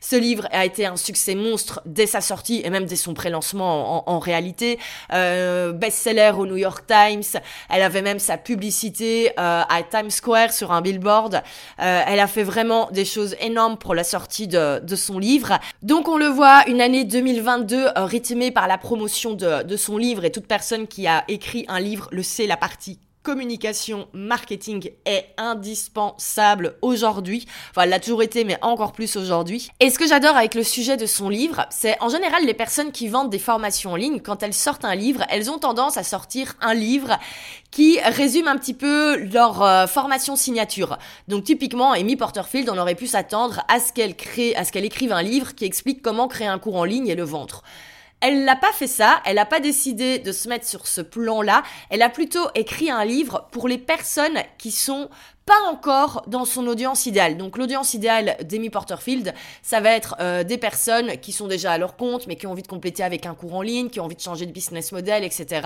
Ce 0.02 0.16
livre 0.16 0.48
a 0.52 0.66
été 0.66 0.86
un 0.86 0.98
succès 0.98 1.36
monstre 1.36 1.82
dès 1.86 2.06
sa 2.08 2.22
sortie 2.22 2.62
et 2.64 2.70
même 2.70 2.86
dès 2.86 2.96
son 2.96 3.14
pré-lancement 3.14 4.10
en, 4.10 4.20
réalité. 4.20 4.80
Euh, 5.14 5.57
euh, 5.58 5.72
best-seller 5.74 6.32
au 6.38 6.46
New 6.46 6.58
York 6.58 6.86
Times. 6.88 7.42
Elle 7.70 7.82
avait 7.82 8.02
même 8.02 8.20
sa 8.20 8.38
publicité 8.38 9.32
euh, 9.32 9.62
à 9.68 9.84
Times 9.90 10.10
Square 10.10 10.52
sur 10.52 10.72
un 10.72 10.82
billboard. 10.82 11.36
Euh, 11.36 12.02
elle 12.08 12.20
a 12.20 12.28
fait 12.28 12.44
vraiment 12.44 12.90
des 12.92 13.06
choses 13.06 13.36
énormes 13.40 13.78
pour 13.78 13.96
la 13.96 14.04
sortie 14.04 14.48
de, 14.48 14.80
de 14.80 14.96
son 14.96 15.20
livre. 15.20 15.60
Donc 15.82 16.08
on 16.08 16.18
le 16.18 16.28
voit, 16.28 16.64
une 16.68 16.82
année 16.82 17.04
2022 17.04 17.88
rythmée 17.96 18.52
par 18.52 18.68
la 18.68 18.78
promotion 18.78 19.34
de, 19.34 19.64
de 19.64 19.78
son 19.78 19.98
livre 19.98 20.26
et 20.26 20.32
toute 20.32 20.48
personne 20.48 20.88
qui 20.88 21.08
a 21.08 21.24
écrit 21.28 21.66
un 21.68 21.80
livre 21.80 22.08
le 22.12 22.24
sait, 22.24 22.48
la 22.48 22.58
partie 22.58 23.00
communication, 23.28 24.08
marketing 24.14 24.90
est 25.04 25.26
indispensable 25.36 26.78
aujourd'hui. 26.82 27.46
Enfin, 27.72 27.82
elle 27.82 27.90
l'a 27.90 28.00
toujours 28.00 28.24
été, 28.24 28.46
mais 28.46 28.58
encore 28.62 28.94
plus 28.94 29.18
aujourd'hui. 29.18 29.70
Et 29.82 29.90
ce 29.90 30.00
que 30.00 30.08
j'adore 30.08 30.38
avec 30.38 30.56
le 30.56 30.64
sujet 30.64 30.96
de 30.96 31.06
son 31.06 31.28
livre, 31.28 31.66
c'est 31.70 32.02
en 32.02 32.08
général 32.08 32.46
les 32.46 32.54
personnes 32.54 32.94
qui 32.94 33.10
vendent 33.10 33.30
des 33.30 33.38
formations 33.38 33.92
en 33.92 33.96
ligne, 33.98 34.22
quand 34.22 34.44
elles 34.44 34.54
sortent 34.54 34.86
un 34.86 34.96
livre, 34.96 35.26
elles 35.30 35.52
ont 35.52 35.58
tendance 35.58 35.98
à 35.98 36.04
sortir 36.04 36.56
un 36.62 36.74
livre 36.74 37.20
qui 37.70 38.00
résume 38.00 38.48
un 38.48 38.56
petit 38.56 38.74
peu 38.74 39.18
leur 39.18 39.62
euh, 39.62 39.88
formation 39.88 40.38
signature. 40.38 40.98
Donc 41.28 41.44
typiquement, 41.44 41.92
Amy 41.92 42.16
Porterfield, 42.16 42.70
on 42.70 42.78
aurait 42.78 42.96
pu 42.96 43.08
s'attendre 43.08 43.62
à 43.68 43.82
ce 43.82 43.92
qu'elle 43.92 44.16
crée, 44.16 44.56
à 44.56 44.64
ce 44.64 44.72
qu'elle 44.72 44.86
écrive 44.86 45.12
un 45.12 45.22
livre 45.22 45.54
qui 45.54 45.66
explique 45.66 46.02
comment 46.02 46.30
créer 46.30 46.48
un 46.48 46.60
cours 46.60 46.78
en 46.78 46.86
ligne 46.86 47.10
et 47.10 47.16
le 47.16 47.26
vendre. 47.26 47.62
Elle 48.20 48.46
n'a 48.46 48.56
pas 48.56 48.72
fait 48.72 48.88
ça, 48.88 49.22
elle 49.26 49.36
n'a 49.36 49.46
pas 49.46 49.60
décidé 49.60 50.18
de 50.20 50.32
se 50.32 50.50
mettre 50.50 50.68
sur 50.68 50.88
ce 50.88 51.02
plan-là, 51.02 51.64
elle 51.90 52.02
a 52.02 52.10
plutôt 52.10 52.48
écrit 52.56 52.90
un 52.90 53.06
livre 53.06 53.48
pour 53.52 53.68
les 53.68 53.78
personnes 53.78 54.40
qui 54.58 54.72
sont 54.72 55.10
pas 55.48 55.72
encore 55.72 56.24
dans 56.28 56.44
son 56.44 56.68
audience 56.68 57.06
idéale. 57.06 57.38
Donc 57.38 57.58
l'audience 57.58 57.94
idéale 57.94 58.36
d'Amy 58.44 58.70
Porterfield, 58.70 59.34
ça 59.64 59.80
va 59.80 59.92
être 59.92 60.18
euh, 60.20 60.44
des 60.44 60.58
personnes 60.58 61.18
qui 61.22 61.32
sont 61.32 61.48
déjà 61.48 61.72
à 61.72 61.78
leur 61.78 61.96
compte, 61.96 62.28
mais 62.28 62.36
qui 62.36 62.46
ont 62.48 62.52
envie 62.52 62.64
de 62.64 62.68
compléter 62.68 63.02
avec 63.02 63.26
un 63.26 63.34
cours 63.34 63.56
en 63.56 63.62
ligne, 63.62 63.90
qui 63.90 64.02
ont 64.02 64.04
envie 64.04 64.18
de 64.18 64.22
changer 64.22 64.46
de 64.46 64.52
business 64.52 64.92
model, 64.92 65.24
etc. 65.24 65.66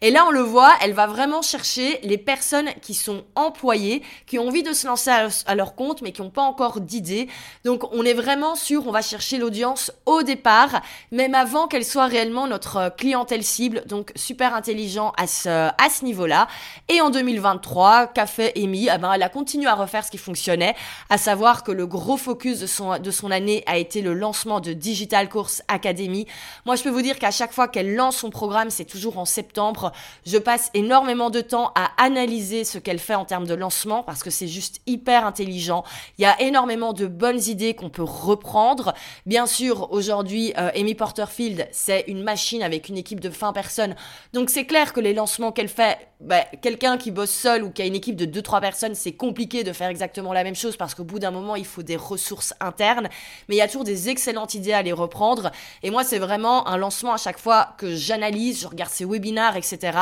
Et 0.00 0.12
là, 0.12 0.24
on 0.28 0.30
le 0.30 0.40
voit, 0.40 0.72
elle 0.80 0.92
va 0.92 1.08
vraiment 1.08 1.42
chercher 1.42 1.98
les 2.04 2.18
personnes 2.18 2.68
qui 2.80 2.94
sont 2.94 3.24
employées, 3.34 4.02
qui 4.26 4.38
ont 4.38 4.46
envie 4.46 4.62
de 4.62 4.72
se 4.72 4.86
lancer 4.86 5.10
à, 5.10 5.54
leur 5.56 5.74
compte, 5.74 6.02
mais 6.02 6.12
qui 6.12 6.22
n'ont 6.22 6.30
pas 6.30 6.42
encore 6.42 6.80
d'idée. 6.80 7.28
Donc 7.64 7.92
on 7.92 8.04
est 8.04 8.14
vraiment 8.14 8.54
sûr, 8.54 8.86
on 8.86 8.92
va 8.92 9.02
chercher 9.02 9.38
l'audience 9.38 9.90
au 10.06 10.22
départ, 10.22 10.82
même 11.10 11.34
avant 11.34 11.66
qu'elle 11.66 11.84
soit 11.84 12.06
réellement 12.06 12.46
notre 12.46 12.94
clientèle 12.96 13.42
cible. 13.42 13.82
Donc 13.86 14.12
super 14.14 14.54
intelligent 14.54 15.12
à 15.16 15.26
ce, 15.26 15.48
à 15.48 15.90
ce 15.90 16.04
niveau-là. 16.04 16.46
Et 16.88 17.00
en 17.00 17.10
2023, 17.10 18.06
qu'a 18.06 18.26
fait 18.26 18.52
Amy? 18.56 18.88
Ah 18.88 18.98
ben, 18.98 19.15
elle 19.16 19.22
a 19.22 19.28
continué 19.28 19.66
à 19.66 19.74
refaire 19.74 20.04
ce 20.04 20.10
qui 20.10 20.18
fonctionnait, 20.18 20.76
à 21.10 21.18
savoir 21.18 21.64
que 21.64 21.72
le 21.72 21.86
gros 21.86 22.16
focus 22.16 22.60
de 22.60 22.66
son, 22.66 23.30
année 23.30 23.64
a 23.66 23.78
été 23.78 24.02
le 24.02 24.14
lancement 24.14 24.60
de 24.60 24.72
Digital 24.72 25.28
Course 25.28 25.62
Academy. 25.68 26.26
Moi, 26.64 26.76
je 26.76 26.82
peux 26.82 26.90
vous 26.90 27.02
dire 27.02 27.18
qu'à 27.18 27.30
chaque 27.30 27.52
fois 27.52 27.66
qu'elle 27.66 27.94
lance 27.94 28.18
son 28.18 28.30
programme, 28.30 28.70
c'est 28.70 28.84
toujours 28.84 29.18
en 29.18 29.24
septembre. 29.24 29.92
Je 30.26 30.36
passe 30.36 30.70
énormément 30.74 31.30
de 31.30 31.40
temps 31.40 31.72
à 31.74 31.90
analyser 31.96 32.64
ce 32.64 32.78
qu'elle 32.78 32.98
fait 32.98 33.14
en 33.14 33.24
termes 33.24 33.46
de 33.46 33.54
lancement 33.54 34.02
parce 34.02 34.22
que 34.22 34.30
c'est 34.30 34.48
juste 34.48 34.80
hyper 34.86 35.26
intelligent. 35.26 35.82
Il 36.18 36.22
y 36.22 36.26
a 36.26 36.40
énormément 36.42 36.92
de 36.92 37.06
bonnes 37.06 37.42
idées 37.42 37.74
qu'on 37.74 37.90
peut 37.90 38.02
reprendre. 38.02 38.94
Bien 39.24 39.46
sûr, 39.46 39.90
aujourd'hui, 39.92 40.52
euh, 40.58 40.70
Amy 40.76 40.94
Porterfield, 40.94 41.68
c'est 41.72 42.04
une 42.06 42.22
machine 42.22 42.62
avec 42.62 42.88
une 42.88 42.98
équipe 42.98 43.20
de 43.20 43.30
20 43.30 43.52
personnes. 43.54 43.96
Donc 44.34 44.50
c'est 44.50 44.66
clair 44.66 44.92
que 44.92 45.00
les 45.00 45.14
lancements 45.14 45.52
qu'elle 45.52 45.68
fait, 45.68 45.98
bah, 46.20 46.44
quelqu'un 46.62 46.98
qui 46.98 47.10
bosse 47.10 47.30
seul 47.30 47.64
ou 47.64 47.70
qui 47.70 47.82
a 47.82 47.86
une 47.86 47.94
équipe 47.94 48.16
de 48.16 48.26
2-3 48.26 48.60
personnes, 48.60 48.94
c'est 49.06 49.12
compliqué 49.12 49.62
de 49.62 49.72
faire 49.72 49.88
exactement 49.88 50.32
la 50.32 50.42
même 50.42 50.56
chose 50.56 50.76
parce 50.76 50.96
qu'au 50.96 51.04
bout 51.04 51.20
d'un 51.20 51.30
moment, 51.30 51.54
il 51.54 51.64
faut 51.64 51.84
des 51.84 51.94
ressources 51.94 52.54
internes. 52.58 53.08
Mais 53.48 53.54
il 53.54 53.58
y 53.58 53.62
a 53.62 53.68
toujours 53.68 53.84
des 53.84 54.08
excellentes 54.08 54.54
idées 54.54 54.72
à 54.72 54.82
les 54.82 54.92
reprendre. 54.92 55.52
Et 55.84 55.92
moi, 55.92 56.02
c'est 56.02 56.18
vraiment 56.18 56.66
un 56.66 56.76
lancement 56.76 57.12
à 57.12 57.16
chaque 57.16 57.38
fois 57.38 57.76
que 57.78 57.94
j'analyse, 57.94 58.62
je 58.62 58.66
regarde 58.66 58.90
ses 58.90 59.04
webinaires, 59.04 59.54
etc. 59.54 59.96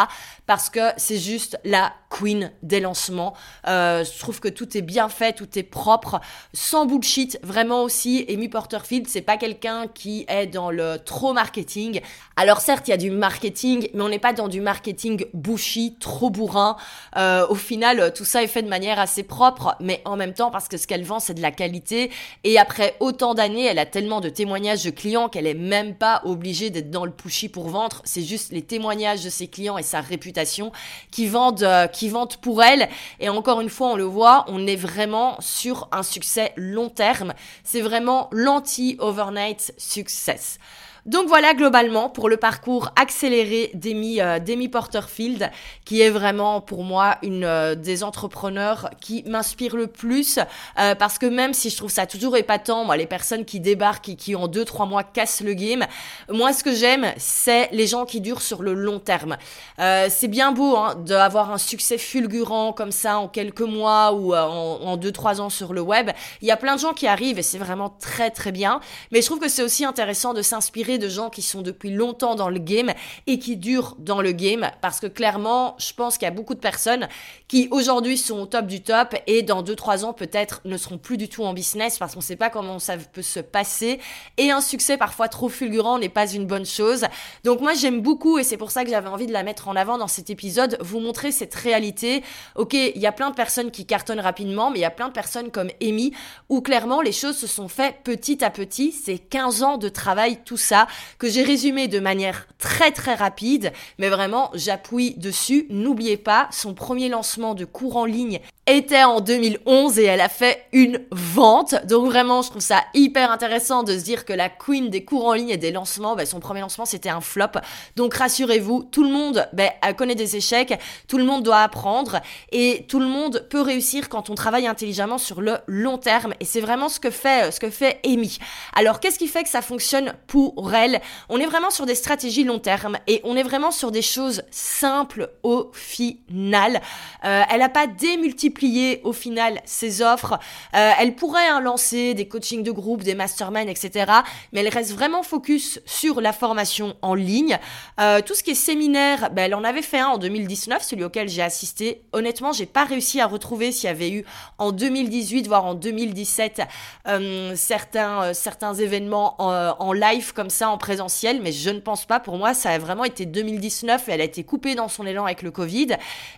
Parce 0.47 0.71
que 0.71 0.81
c'est 0.97 1.19
juste 1.19 1.59
la 1.65 1.93
queen 2.09 2.51
des 2.63 2.81
lancements. 2.81 3.35
Euh, 3.67 4.05
je 4.05 4.19
trouve 4.19 4.41
que 4.41 4.49
tout 4.49 4.75
est 4.75 4.83
bien 4.83 5.11
fait, 5.11 5.35
tout 5.35 5.59
est 5.59 5.65
propre, 5.65 6.21
sans 6.55 6.87
bullshit. 6.87 7.39
Vraiment 7.43 7.83
aussi, 7.83 8.25
Amy 8.31 8.49
Porterfield, 8.49 9.07
c'est 9.07 9.21
pas 9.21 9.37
quelqu'un 9.37 9.87
qui 9.87 10.25
est 10.29 10.47
dans 10.47 10.71
le 10.71 10.99
trop 11.05 11.35
marketing. 11.35 12.01
Alors 12.37 12.61
certes, 12.61 12.89
il 12.89 12.93
y 12.93 12.95
a 12.95 12.99
du 12.99 13.11
marketing, 13.11 13.89
mais 13.93 14.03
on 14.03 14.09
n'est 14.09 14.19
pas 14.19 14.33
dans 14.33 14.49
du 14.49 14.63
marketing 14.63 15.27
bushy, 15.35 15.97
trop 16.01 16.31
bourrin. 16.31 16.77
Euh, 17.17 17.47
au 17.49 17.55
final, 17.55 18.15
tout 18.15 18.25
ça 18.25 18.43
est 18.43 18.47
fait 18.47 18.63
de 18.63 18.69
manière 18.69 18.94
assez 18.99 19.23
propre, 19.23 19.77
mais 19.81 20.03
en 20.05 20.17
même 20.17 20.35
temps 20.35 20.51
parce 20.51 20.69
que 20.69 20.77
ce 20.77 20.87
qu'elle 20.87 21.05
vend, 21.05 21.21
c'est 21.21 21.35
de 21.35 21.43
la 21.43 21.51
qualité. 21.51 22.11
Et 22.45 22.59
après 22.59 22.97
autant 23.01 23.35
d'années, 23.35 23.65
elle 23.65 23.79
a 23.79 23.87
tellement 23.87 24.21
de 24.21 24.29
témoignages 24.29 24.85
de 24.85 24.91
clients 24.91 25.29
qu'elle 25.29 25.47
est 25.47 25.55
même 25.55 25.95
pas 25.95 26.23
obligée 26.25 26.71
d'être 26.71 26.91
dans 26.91 27.05
le 27.05 27.11
pushy 27.11 27.49
pour 27.49 27.69
vendre. 27.69 28.03
C'est 28.05 28.23
juste 28.23 28.53
les 28.53 28.63
témoignages 28.63 29.25
de 29.25 29.31
ses 29.31 29.49
clients 29.49 29.79
et 29.79 29.83
sa 29.83 30.01
réputation 30.01 30.73
qui 31.11 31.27
vendent, 31.27 31.63
euh, 31.63 31.87
qui 31.87 32.09
vendent 32.09 32.37
pour 32.37 32.63
elle. 32.63 32.89
Et 33.21 33.29
encore 33.29 33.61
une 33.61 33.71
fois, 33.71 33.89
on 33.89 33.97
le 33.97 34.05
voit, 34.05 34.45
on 34.49 34.67
est 34.67 34.77
vraiment 34.77 35.37
sur 35.41 35.89
un 35.93 36.03
succès 36.03 36.53
long 36.57 36.89
terme. 36.89 37.35
C'est 37.63 37.81
vraiment 37.81 38.29
l'anti-overnight 38.33 39.75
success. 39.77 40.59
Donc 41.07 41.29
voilà 41.29 41.53
globalement 41.53 42.09
pour 42.09 42.31
le 42.31 42.39
parcours 42.39 42.91
accéléré 42.97 43.71
d'Amy, 43.75 44.23
euh, 44.23 44.39
Porterfield, 44.73 45.51
qui 45.85 46.01
est 46.01 46.09
vraiment 46.09 46.63
pour 46.63 46.83
moi 46.83 47.19
une 47.23 47.45
euh, 47.45 47.75
des 47.75 48.03
entrepreneurs 48.03 48.89
qui 49.03 49.23
m'inspire 49.27 49.77
le 49.77 49.87
plus, 49.87 50.39
euh, 50.79 50.95
parce 50.95 51.19
que 51.19 51.27
même 51.27 51.53
si 51.53 51.69
je 51.69 51.77
trouve 51.77 51.91
ça 51.91 52.07
toujours 52.07 52.39
épatant, 52.39 52.87
moi 52.87 52.97
les 52.97 53.05
personnes 53.05 53.45
qui 53.45 53.61
débarquent 53.61 54.09
et 54.09 54.17
qui 54.17 54.35
en 54.35 54.49
deux 54.49 54.65
trois 54.65 54.87
mois 54.87 55.03
cassent 55.03 55.43
le 55.43 55.53
game, 55.53 55.85
moi 56.31 56.55
ce 56.55 56.65
que 56.65 56.75
j'aime 56.75 57.13
c'est 57.19 57.69
les 57.73 57.87
gens 57.87 58.07
qui 58.07 58.23
durent 58.23 58.41
sur 58.41 58.63
le 58.63 58.73
long 58.73 58.99
terme. 58.99 59.37
Euh, 59.81 60.07
c'est 60.09 60.29
bien 60.29 60.53
beau 60.53 60.75
hein, 60.79 60.95
d'avoir 60.95 61.53
un 61.53 61.59
succès 61.59 61.99
fulgurant 61.99 62.73
comme 62.73 62.93
ça 62.93 63.19
en 63.19 63.29
quelques 63.29 63.61
mois 63.61 64.15
ou 64.15 64.35
en, 64.35 64.81
en 64.81 64.97
deux 64.97 65.13
trois 65.13 65.43
ans 65.43 65.51
sur 65.51 65.75
le 65.75 65.83
web. 65.83 66.11
Il 66.41 66.49
y 66.49 66.51
a 66.51 66.57
plein 66.57 66.77
de 66.77 66.81
gens 66.81 66.95
qui 66.95 67.07
arrivent 67.07 67.39
et 67.39 67.43
c'est 67.43 67.59
vraiment 67.59 67.91
très 67.91 68.31
très 68.31 68.53
bien, 68.53 68.81
mais 69.13 69.21
je 69.21 69.27
trouve 69.27 69.39
que 69.41 69.49
c'est 69.49 69.63
aussi 69.63 69.85
intéressant 69.85 70.33
de 70.33 70.41
s'inspirer 70.41 70.94
de 70.99 71.09
gens 71.09 71.31
qui 71.31 71.43
sont 71.43 71.63
depuis 71.63 71.91
longtemps 71.91 72.35
dans 72.35 72.49
le 72.49 72.59
game 72.59 72.93
et 73.27 73.39
qui 73.39 73.57
durent 73.57 73.97
dans 73.99 74.21
le 74.21 74.33
game 74.33 74.71
parce 74.81 75.01
que 75.01 75.07
clairement, 75.07 75.77
je 75.79 75.93
pense 75.93 76.19
qu'il 76.19 76.27
y 76.27 76.29
a 76.29 76.35
beaucoup 76.35 76.55
de 76.55 76.61
personnes 76.61 77.09
qui 77.49 77.69
aujourd'hui 77.71 78.19
sont 78.19 78.41
au 78.41 78.47
top 78.47 78.67
du 78.67 78.83
top 78.83 79.15
et 79.27 79.43
dans 79.43 79.63
2-3 79.63 80.05
ans 80.05 80.13
peut-être 80.13 80.61
ne 80.65 80.77
seront 80.77 80.99
plus 80.99 81.17
du 81.17 81.29
tout 81.29 81.45
en 81.45 81.53
business 81.53 81.99
parce 81.99 82.15
qu'on 82.15 82.21
ne 82.21 82.25
sait 82.25 82.37
pas 82.37 82.51
comment 82.51 82.79
ça 82.79 82.97
peut 82.97 83.23
se 83.23 83.41
passer 83.41 84.01
et 84.37 84.51
un 84.51 84.61
succès 84.61 84.97
parfois 84.97 85.29
trop 85.29 85.49
fulgurant 85.49 85.99
n'est 85.99 86.09
pas 86.09 86.27
une 86.27 86.47
bonne 86.47 86.67
chose. 86.67 87.05
Donc 87.45 87.61
moi 87.61 87.75
j'aime 87.75 88.01
beaucoup 88.01 88.39
et 88.39 88.45
c'est 88.45 88.57
pour 88.57 88.71
ça 88.71 88.85
que 88.85 88.91
j'avais 88.91 89.09
envie 89.09 89.27
de 89.27 89.33
la 89.33 89.43
mettre 89.43 89.69
en 89.69 89.77
avant 89.77 89.99
dans 89.99 90.09
cet 90.09 90.31
épisode, 90.31 90.77
vous 90.81 91.01
montrer 91.01 91.33
cette 91.33 91.55
réalité. 91.55 92.23
Ok, 92.55 92.75
il 92.75 93.01
y 93.01 93.07
a 93.07 93.13
plein 93.13 93.31
de 93.31 93.35
personnes 93.35 93.71
qui 93.71 93.87
cartonnent 93.87 94.21
rapidement, 94.21 94.71
mais 94.71 94.79
il 94.79 94.83
y 94.83 94.87
a 94.87 94.91
plein 94.91 95.09
de 95.09 95.13
personnes 95.13 95.51
comme 95.51 95.71
Amy 95.83 96.13
où 96.49 96.61
clairement 96.61 97.01
les 97.01 97.13
choses 97.13 97.37
se 97.37 97.47
sont 97.47 97.69
faites 97.69 97.97
petit 98.05 98.45
à 98.45 98.51
petit. 98.51 98.93
C'est 98.93 99.19
15 99.19 99.63
ans 99.63 99.79
de 99.79 99.89
travail, 99.89 100.41
tout 100.45 100.57
ça 100.57 100.84
que 101.19 101.29
j'ai 101.29 101.43
résumé 101.43 101.89
de 101.89 102.01
manière 102.01 102.47
très 102.59 102.91
très 102.91 103.15
rapide, 103.15 103.73
mais 103.99 104.09
vraiment 104.09 104.51
j'appuie 104.55 105.15
dessus. 105.17 105.67
N'oubliez 105.71 106.17
pas, 106.17 106.49
son 106.51 106.75
premier 106.75 107.09
lancement 107.09 107.55
de 107.55 107.65
cours 107.65 107.97
en 107.97 108.05
ligne 108.05 108.41
était 108.67 109.05
en 109.05 109.21
2011 109.21 109.99
et 109.99 110.05
elle 110.05 110.23
a 110.23 110.31
fait 110.31 110.67
une 110.73 111.01
vente. 111.11 111.75
Donc 111.87 112.07
vraiment, 112.07 112.41
je 112.41 112.49
trouve 112.49 112.63
ça 112.63 112.83
hyper 112.95 113.31
intéressant 113.31 113.83
de 113.83 113.97
se 113.99 114.05
dire 114.05 114.25
que 114.25 114.33
la 114.33 114.49
queen 114.49 114.89
des 114.89 115.05
cours 115.05 115.27
en 115.27 115.35
ligne 115.35 115.51
et 115.51 115.59
des 115.59 115.71
lancements, 115.71 116.17
ben, 116.17 116.25
son 116.25 116.41
premier 116.41 116.61
lancement 116.61 116.87
c'était 116.87 117.11
un 117.11 117.21
flop. 117.21 117.59
Donc 117.97 118.15
rassurez-vous, 118.15 118.85
tout 118.91 119.05
le 119.05 119.11
monde 119.11 119.47
ben, 119.53 119.71
connaît 119.97 120.15
des 120.15 120.37
échecs, 120.37 120.79
tout 121.09 121.19
le 121.19 121.25
monde 121.25 121.43
doit 121.43 121.61
apprendre 121.61 122.21
et 122.53 122.87
tout 122.89 123.01
le 123.01 123.07
monde 123.07 123.47
peut 123.51 123.61
réussir 123.61 124.09
quand 124.09 124.31
on 124.31 124.35
travaille 124.35 124.67
intelligemment 124.67 125.19
sur 125.19 125.43
le 125.43 125.59
long 125.67 125.99
terme. 125.99 126.33
Et 126.41 126.47
c'est 126.47 126.61
vraiment 126.61 126.89
ce 126.89 127.01
que 127.01 127.11
fait 127.11 127.53
ce 127.53 127.61
que 127.61 127.69
fait 127.69 128.01
Amy. 128.07 128.39
Alors 128.75 128.99
qu'est-ce 128.99 129.19
qui 129.19 129.29
fait 129.29 129.43
que 129.43 129.51
ça 129.51 129.61
fonctionne 129.63 130.15
pour 130.27 130.73
elle? 130.73 131.03
On 131.29 131.39
est 131.39 131.47
vraiment 131.47 131.71
sur 131.71 131.85
des 131.85 131.95
stratégies 131.95 132.45
long 132.45 132.61
terme 132.61 132.97
et 133.07 133.21
on 133.25 133.37
est 133.37 133.43
vraiment 133.43 133.71
sur 133.71 133.91
des 133.91 134.03
choses 134.03 134.43
simples 134.51 135.31
au 135.43 135.71
final. 135.75 136.81
Euh, 137.25 137.43
elle 137.51 137.61
n'a 137.61 137.69
pas 137.69 137.87
démultiplié 137.87 138.54
au 139.03 139.13
final 139.13 139.61
ses 139.65 140.03
offres. 140.03 140.39
Euh, 140.75 140.91
elle 140.99 141.15
pourrait 141.15 141.47
hein, 141.47 141.61
lancer 141.61 142.15
des 142.15 142.29
coachings 142.29 142.63
de 142.63 142.71
groupe, 142.71 143.03
des 143.03 143.15
masterminds, 143.15 143.69
etc. 143.69 144.13
Mais 144.53 144.61
elle 144.61 144.69
reste 144.69 144.93
vraiment 144.93 145.23
focus 145.23 145.81
sur 145.87 146.21
la 146.21 146.33
formation 146.33 146.97
en 147.03 147.15
ligne. 147.15 147.59
Euh, 148.01 148.21
tout 148.21 148.35
ce 148.35 148.43
qui 148.43 148.53
est 148.53 148.55
séminaire, 148.55 149.31
ben, 149.31 149.45
elle 149.45 149.55
en 149.55 149.65
avait 149.65 149.83
fait 149.83 149.99
un 149.99 150.09
en 150.09 150.19
2019, 150.19 150.83
celui 150.83 151.05
auquel 151.05 151.29
j'ai 151.29 151.43
assisté. 151.43 152.03
Honnêtement, 152.13 152.53
j'ai 152.53 152.67
pas 152.67 152.85
réussi 152.85 153.21
à 153.21 153.27
retrouver 153.27 153.73
s'il 153.73 153.89
y 153.89 153.91
avait 153.91 154.11
eu 154.11 154.25
en 154.59 154.73
2018, 154.73 155.47
voire 155.47 155.65
en 155.65 155.75
2017, 155.75 156.63
euh, 157.09 157.53
certains, 157.57 158.33
certains 158.35 158.75
événements 158.75 159.35
en, 159.39 159.77
en, 159.79 159.93
live 159.93 160.33
comme 160.33 160.51
ça, 160.51 160.71
en 160.71 160.79
présentiel. 160.79 161.41
Mais 161.43 161.53
je 161.53 161.71
ne 161.71 161.81
pense 161.81 162.05
pas. 162.05 162.21
Pour 162.21 162.37
moi, 162.37 162.55
ça 162.55 162.71
a 162.71 162.79
vraiment 162.79 163.05
été 163.05 163.27
2019 163.27 164.09
et 164.09 164.13
elle 164.13 164.21
a 164.21 164.25
été 164.25 164.45
coupée 164.45 164.75
dans 164.75 164.89
son 164.89 165.07
élan 165.07 165.25
avec 165.25 165.43
le 165.43 165.51
Covid. 165.51 165.89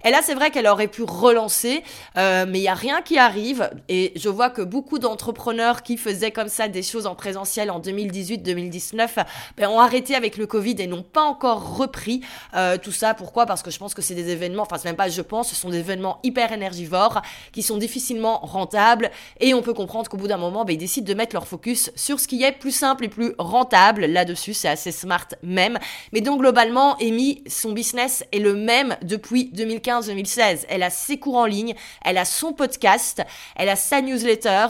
Et 0.04 0.10
là, 0.10 0.20
c'est 0.22 0.34
vrai 0.34 0.50
qu'elle 0.50 0.66
aurait 0.66 0.88
pu 0.88 1.02
relancer. 1.02 1.82
Euh, 2.16 2.46
mais 2.48 2.58
il 2.58 2.62
y 2.62 2.68
a 2.68 2.74
rien 2.74 3.02
qui 3.02 3.18
arrive 3.18 3.70
et 3.88 4.12
je 4.16 4.28
vois 4.28 4.50
que 4.50 4.62
beaucoup 4.62 4.98
d'entrepreneurs 4.98 5.82
qui 5.82 5.96
faisaient 5.96 6.30
comme 6.30 6.48
ça 6.48 6.68
des 6.68 6.82
choses 6.82 7.06
en 7.06 7.14
présentiel 7.14 7.70
en 7.70 7.80
2018-2019 7.80 9.24
ben, 9.56 9.68
ont 9.68 9.80
arrêté 9.80 10.14
avec 10.14 10.36
le 10.36 10.46
Covid 10.46 10.76
et 10.78 10.86
n'ont 10.86 11.02
pas 11.02 11.22
encore 11.22 11.76
repris 11.76 12.20
euh, 12.54 12.78
tout 12.78 12.92
ça. 12.92 13.14
Pourquoi? 13.14 13.46
Parce 13.46 13.62
que 13.62 13.70
je 13.70 13.78
pense 13.78 13.94
que 13.94 14.02
c'est 14.02 14.14
des 14.14 14.30
événements, 14.30 14.62
enfin 14.62 14.78
c'est 14.78 14.88
même 14.88 14.96
pas 14.96 15.08
je 15.08 15.22
pense, 15.22 15.48
ce 15.50 15.54
sont 15.54 15.70
des 15.70 15.78
événements 15.78 16.20
hyper 16.22 16.52
énergivores 16.52 17.22
qui 17.52 17.62
sont 17.62 17.76
difficilement 17.76 18.38
rentables 18.38 19.10
et 19.40 19.54
on 19.54 19.62
peut 19.62 19.74
comprendre 19.74 20.08
qu'au 20.08 20.16
bout 20.16 20.28
d'un 20.28 20.36
moment, 20.36 20.64
ben, 20.64 20.72
ils 20.74 20.78
décident 20.78 21.06
de 21.06 21.14
mettre 21.14 21.34
leur 21.34 21.46
focus 21.46 21.90
sur 21.94 22.20
ce 22.20 22.28
qui 22.28 22.42
est 22.42 22.52
plus 22.52 22.74
simple 22.74 23.04
et 23.04 23.08
plus 23.08 23.34
rentable. 23.38 24.06
Là-dessus, 24.06 24.54
c'est 24.54 24.68
assez 24.68 24.92
smart 24.92 25.26
même. 25.42 25.78
Mais 26.12 26.20
donc 26.20 26.40
globalement, 26.40 26.96
Amy, 26.96 27.42
son 27.46 27.72
business 27.72 28.24
est 28.32 28.38
le 28.38 28.54
même 28.54 28.96
depuis 29.02 29.50
2015-2016. 29.54 30.66
Elle 30.68 30.82
a 30.82 30.90
ses 30.90 31.18
cours 31.18 31.36
en 31.36 31.46
ligne, 31.46 31.74
elle 32.04 32.18
a 32.18 32.24
son 32.24 32.52
podcast, 32.52 33.22
elle 33.56 33.68
a 33.68 33.76
sa 33.76 34.00
newsletter, 34.00 34.66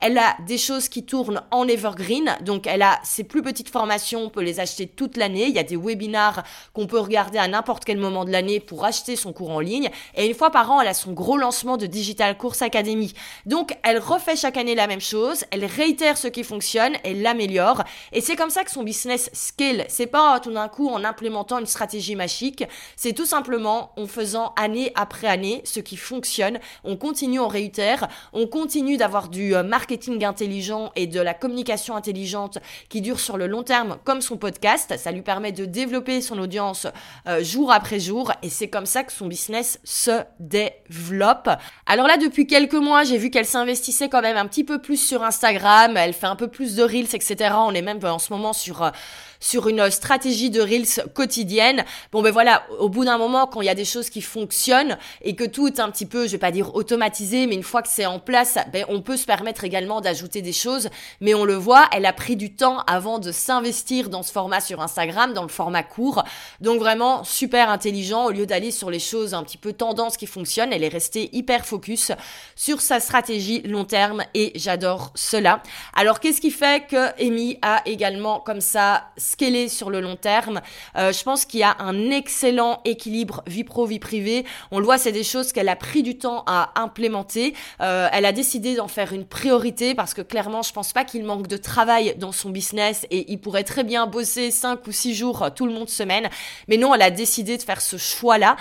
elle 0.00 0.18
a 0.18 0.36
des 0.46 0.58
choses 0.58 0.88
qui 0.88 1.04
tournent 1.04 1.42
en 1.50 1.66
evergreen, 1.68 2.36
donc 2.42 2.66
elle 2.66 2.82
a 2.82 2.98
ses 3.02 3.24
plus 3.24 3.42
petites 3.42 3.70
formations, 3.70 4.22
on 4.22 4.30
peut 4.30 4.42
les 4.42 4.60
acheter 4.60 4.86
toute 4.86 5.16
l'année, 5.16 5.46
il 5.46 5.54
y 5.54 5.58
a 5.58 5.64
des 5.64 5.76
webinars 5.76 6.42
qu'on 6.72 6.86
peut 6.86 6.98
regarder 6.98 7.38
à 7.38 7.48
n'importe 7.48 7.84
quel 7.84 7.98
moment 7.98 8.24
de 8.24 8.30
l'année 8.30 8.60
pour 8.60 8.84
acheter 8.84 9.16
son 9.16 9.32
cours 9.32 9.50
en 9.50 9.60
ligne, 9.60 9.90
et 10.14 10.26
une 10.26 10.34
fois 10.34 10.50
par 10.50 10.70
an, 10.70 10.80
elle 10.80 10.88
a 10.88 10.94
son 10.94 11.12
gros 11.12 11.36
lancement 11.36 11.76
de 11.76 11.86
Digital 11.86 12.36
Course 12.36 12.62
Academy. 12.62 13.14
Donc 13.46 13.76
elle 13.82 13.98
refait 13.98 14.36
chaque 14.36 14.56
année 14.56 14.74
la 14.74 14.86
même 14.86 15.00
chose, 15.00 15.44
elle 15.50 15.64
réitère 15.64 16.16
ce 16.18 16.28
qui 16.28 16.44
fonctionne, 16.44 16.94
elle 17.04 17.22
l'améliore, 17.22 17.84
et 18.12 18.20
c'est 18.20 18.36
comme 18.36 18.50
ça 18.50 18.64
que 18.64 18.70
son 18.70 18.82
business 18.82 19.30
scale. 19.32 19.84
C'est 19.88 20.06
pas 20.06 20.40
tout 20.40 20.52
d'un 20.52 20.68
coup 20.68 20.88
en 20.88 21.04
implémentant 21.04 21.58
une 21.58 21.66
stratégie 21.66 22.16
magique, 22.16 22.64
c'est 22.96 23.12
tout 23.12 23.26
simplement 23.26 23.92
en 23.96 24.06
faisant 24.06 24.52
année 24.56 24.92
après 24.94 25.26
année 25.26 25.62
ce 25.64 25.80
qui 25.80 25.96
fonctionne, 25.96 26.58
on 26.84 26.96
continue, 26.96 27.40
on 27.40 27.48
réitère, 27.48 28.08
on 28.32 28.46
continue 28.46 28.96
d'avoir 28.96 29.28
du 29.28 29.54
euh, 29.54 29.62
marketing 29.62 30.24
intelligent 30.24 30.92
et 30.96 31.06
de 31.06 31.20
la 31.20 31.34
communication 31.34 31.96
intelligente 31.96 32.58
qui 32.88 33.00
dure 33.00 33.20
sur 33.20 33.36
le 33.36 33.46
long 33.46 33.62
terme 33.62 33.98
comme 34.04 34.20
son 34.20 34.36
podcast, 34.36 34.96
ça 34.96 35.12
lui 35.12 35.22
permet 35.22 35.52
de 35.52 35.64
développer 35.64 36.20
son 36.20 36.38
audience 36.38 36.86
euh, 37.26 37.42
jour 37.42 37.72
après 37.72 38.00
jour 38.00 38.32
et 38.42 38.48
c'est 38.48 38.68
comme 38.68 38.86
ça 38.86 39.04
que 39.04 39.12
son 39.12 39.26
business 39.26 39.80
se 39.84 40.22
développe. 40.38 41.48
Alors 41.86 42.06
là 42.06 42.16
depuis 42.16 42.46
quelques 42.46 42.74
mois 42.74 43.04
j'ai 43.04 43.18
vu 43.18 43.30
qu'elle 43.30 43.46
s'investissait 43.46 44.08
quand 44.08 44.22
même 44.22 44.36
un 44.36 44.46
petit 44.46 44.64
peu 44.64 44.80
plus 44.80 44.96
sur 44.96 45.22
Instagram, 45.22 45.96
elle 45.96 46.12
fait 46.12 46.26
un 46.26 46.36
peu 46.36 46.48
plus 46.48 46.76
de 46.76 46.82
reels 46.82 47.14
etc. 47.14 47.54
On 47.56 47.74
est 47.74 47.82
même 47.82 48.00
en 48.04 48.18
ce 48.18 48.32
moment 48.32 48.52
sur 48.52 48.82
euh, 48.82 48.90
sur 49.40 49.68
une 49.68 49.90
stratégie 49.90 50.50
de 50.50 50.60
Reels 50.60 51.08
quotidienne. 51.14 51.84
Bon 52.12 52.22
ben 52.22 52.30
voilà, 52.30 52.62
au 52.78 52.88
bout 52.88 53.04
d'un 53.04 53.18
moment, 53.18 53.46
quand 53.46 53.62
il 53.62 53.66
y 53.66 53.70
a 53.70 53.74
des 53.74 53.84
choses 53.84 54.10
qui 54.10 54.20
fonctionnent 54.20 54.98
et 55.22 55.34
que 55.34 55.44
tout 55.44 55.66
est 55.66 55.80
un 55.80 55.90
petit 55.90 56.06
peu, 56.06 56.26
je 56.26 56.32
vais 56.32 56.38
pas 56.38 56.50
dire 56.50 56.74
automatisé, 56.74 57.46
mais 57.46 57.54
une 57.54 57.62
fois 57.62 57.82
que 57.82 57.88
c'est 57.88 58.06
en 58.06 58.18
place, 58.18 58.58
ben 58.72 58.84
on 58.88 59.00
peut 59.00 59.16
se 59.16 59.26
permettre 59.26 59.64
également 59.64 60.00
d'ajouter 60.00 60.42
des 60.42 60.52
choses. 60.52 60.88
Mais 61.20 61.34
on 61.34 61.44
le 61.44 61.54
voit, 61.54 61.88
elle 61.92 62.06
a 62.06 62.12
pris 62.12 62.36
du 62.36 62.54
temps 62.54 62.80
avant 62.86 63.18
de 63.18 63.32
s'investir 63.32 64.10
dans 64.10 64.22
ce 64.22 64.30
format 64.32 64.60
sur 64.60 64.80
Instagram, 64.80 65.32
dans 65.32 65.42
le 65.42 65.48
format 65.48 65.82
court. 65.82 66.22
Donc 66.60 66.78
vraiment 66.78 67.24
super 67.24 67.70
intelligent. 67.70 68.26
Au 68.26 68.30
lieu 68.30 68.46
d'aller 68.46 68.70
sur 68.70 68.90
les 68.90 68.98
choses 68.98 69.34
un 69.34 69.42
petit 69.42 69.58
peu 69.58 69.72
tendance 69.72 70.16
qui 70.16 70.26
fonctionnent, 70.26 70.72
elle 70.72 70.84
est 70.84 70.88
restée 70.88 71.30
hyper 71.34 71.64
focus 71.64 72.12
sur 72.56 72.80
sa 72.80 73.00
stratégie 73.00 73.62
long 73.62 73.84
terme 73.84 74.22
et 74.34 74.52
j'adore 74.54 75.12
cela. 75.14 75.62
Alors 75.94 76.20
qu'est-ce 76.20 76.40
qui 76.40 76.50
fait 76.50 76.86
que 76.86 77.22
Amy 77.22 77.58
a 77.62 77.82
également 77.86 78.40
comme 78.40 78.60
ça 78.60 79.06
est 79.40 79.68
sur 79.68 79.90
le 79.90 80.00
long 80.00 80.16
terme. 80.16 80.60
Euh, 80.96 81.12
je 81.12 81.22
pense 81.22 81.44
qu'il 81.44 81.60
y 81.60 81.62
a 81.62 81.76
un 81.78 82.10
excellent 82.10 82.80
équilibre 82.84 83.42
vie 83.46 83.64
pro, 83.64 83.86
vie 83.86 83.98
privée. 83.98 84.44
On 84.70 84.78
le 84.78 84.84
voit, 84.84 84.98
c'est 84.98 85.12
des 85.12 85.24
choses 85.24 85.52
qu'elle 85.52 85.68
a 85.68 85.76
pris 85.76 86.02
du 86.02 86.18
temps 86.18 86.44
à 86.46 86.72
implémenter. 86.80 87.54
Euh, 87.80 88.08
elle 88.12 88.24
a 88.24 88.32
décidé 88.32 88.76
d'en 88.76 88.88
faire 88.88 89.12
une 89.12 89.24
priorité 89.24 89.94
parce 89.94 90.14
que 90.14 90.22
clairement, 90.22 90.62
je 90.62 90.72
pense 90.72 90.92
pas 90.92 91.04
qu'il 91.04 91.24
manque 91.24 91.46
de 91.46 91.56
travail 91.56 92.14
dans 92.18 92.32
son 92.32 92.50
business 92.50 93.06
et 93.10 93.30
il 93.32 93.40
pourrait 93.40 93.64
très 93.64 93.84
bien 93.84 94.06
bosser 94.06 94.50
5 94.50 94.86
ou 94.86 94.92
6 94.92 95.14
jours 95.14 95.50
tout 95.54 95.66
le 95.66 95.72
monde 95.72 95.88
semaine. 95.88 96.28
Mais 96.68 96.76
non, 96.76 96.94
elle 96.94 97.02
a 97.02 97.10
décidé 97.10 97.56
de 97.56 97.62
faire 97.62 97.80
ce 97.80 97.96
choix-là. 97.96 98.56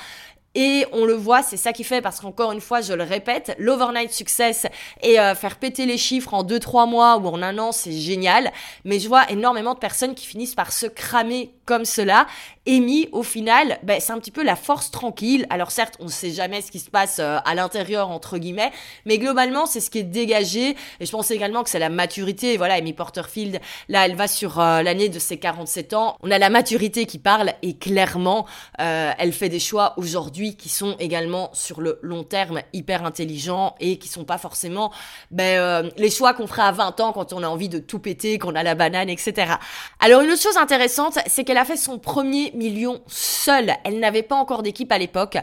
Et 0.55 0.85
on 0.93 1.05
le 1.05 1.13
voit, 1.13 1.43
c'est 1.43 1.57
ça 1.57 1.73
qui 1.73 1.83
fait, 1.83 2.01
parce 2.01 2.19
qu'encore 2.19 2.51
une 2.51 2.61
fois, 2.61 2.81
je 2.81 2.93
le 2.93 3.03
répète, 3.03 3.55
l'overnight 3.59 4.11
success 4.11 4.65
et 5.03 5.19
euh, 5.19 5.35
faire 5.35 5.57
péter 5.57 5.85
les 5.85 5.97
chiffres 5.97 6.33
en 6.33 6.43
2-3 6.43 6.89
mois 6.89 7.17
ou 7.17 7.27
en 7.27 7.43
un 7.43 7.59
an, 7.59 7.71
c'est 7.71 7.91
génial. 7.91 8.51
Mais 8.83 8.99
je 8.99 9.07
vois 9.07 9.29
énormément 9.29 9.75
de 9.75 9.79
personnes 9.79 10.15
qui 10.15 10.25
finissent 10.25 10.55
par 10.55 10.73
se 10.73 10.87
cramer 10.87 11.53
comme 11.65 11.85
cela. 11.85 12.25
Amy, 12.67 13.09
au 13.11 13.21
final, 13.21 13.77
ben, 13.83 13.99
c'est 13.99 14.11
un 14.11 14.17
petit 14.17 14.31
peu 14.31 14.43
la 14.43 14.55
force 14.55 14.89
tranquille. 14.89 15.45
Alors 15.51 15.69
certes, 15.69 15.95
on 15.99 16.05
ne 16.05 16.09
sait 16.09 16.31
jamais 16.31 16.61
ce 16.61 16.71
qui 16.71 16.79
se 16.79 16.89
passe 16.89 17.19
euh, 17.19 17.37
à 17.45 17.53
l'intérieur, 17.53 18.09
entre 18.09 18.39
guillemets, 18.39 18.71
mais 19.05 19.19
globalement, 19.19 19.67
c'est 19.67 19.79
ce 19.79 19.91
qui 19.91 19.99
est 19.99 20.03
dégagé. 20.03 20.75
Et 20.99 21.05
je 21.05 21.11
pense 21.11 21.29
également 21.29 21.63
que 21.63 21.69
c'est 21.69 21.79
la 21.79 21.89
maturité. 21.89 22.57
Voilà, 22.57 22.73
Amy 22.75 22.93
Porterfield, 22.93 23.59
là, 23.87 24.05
elle 24.05 24.15
va 24.15 24.27
sur 24.27 24.59
euh, 24.59 24.81
l'année 24.81 25.09
de 25.09 25.19
ses 25.19 25.37
47 25.37 25.93
ans. 25.93 26.17
On 26.21 26.31
a 26.31 26.39
la 26.39 26.49
maturité 26.49 27.05
qui 27.05 27.19
parle 27.19 27.53
et 27.61 27.77
clairement, 27.77 28.47
elle 28.77 29.33
fait 29.33 29.49
des 29.49 29.59
choix 29.59 29.93
aujourd'hui 29.97 30.48
qui 30.55 30.69
sont 30.69 30.95
également 30.99 31.49
sur 31.53 31.81
le 31.81 31.99
long 32.01 32.23
terme 32.23 32.61
hyper 32.73 33.05
intelligents 33.05 33.75
et 33.79 33.97
qui 33.97 34.07
sont 34.07 34.25
pas 34.25 34.37
forcément 34.37 34.91
ben, 35.31 35.59
euh, 35.59 35.89
les 35.97 36.09
choix 36.09 36.33
qu'on 36.33 36.47
ferait 36.47 36.63
à 36.63 36.71
20 36.71 36.99
ans 36.99 37.11
quand 37.11 37.33
on 37.33 37.43
a 37.43 37.47
envie 37.47 37.69
de 37.69 37.79
tout 37.79 37.99
péter, 37.99 38.37
qu'on 38.37 38.55
a 38.55 38.63
la 38.63 38.75
banane, 38.75 39.09
etc. 39.09 39.53
Alors 39.99 40.21
une 40.21 40.31
autre 40.31 40.41
chose 40.41 40.57
intéressante, 40.57 41.17
c'est 41.27 41.43
qu'elle 41.43 41.57
a 41.57 41.65
fait 41.65 41.77
son 41.77 41.99
premier 41.99 42.51
million 42.51 43.01
seule. 43.07 43.73
Elle 43.83 43.99
n'avait 43.99 44.23
pas 44.23 44.35
encore 44.35 44.63
d'équipe 44.63 44.91
à 44.91 44.97
l'époque. 44.97 45.37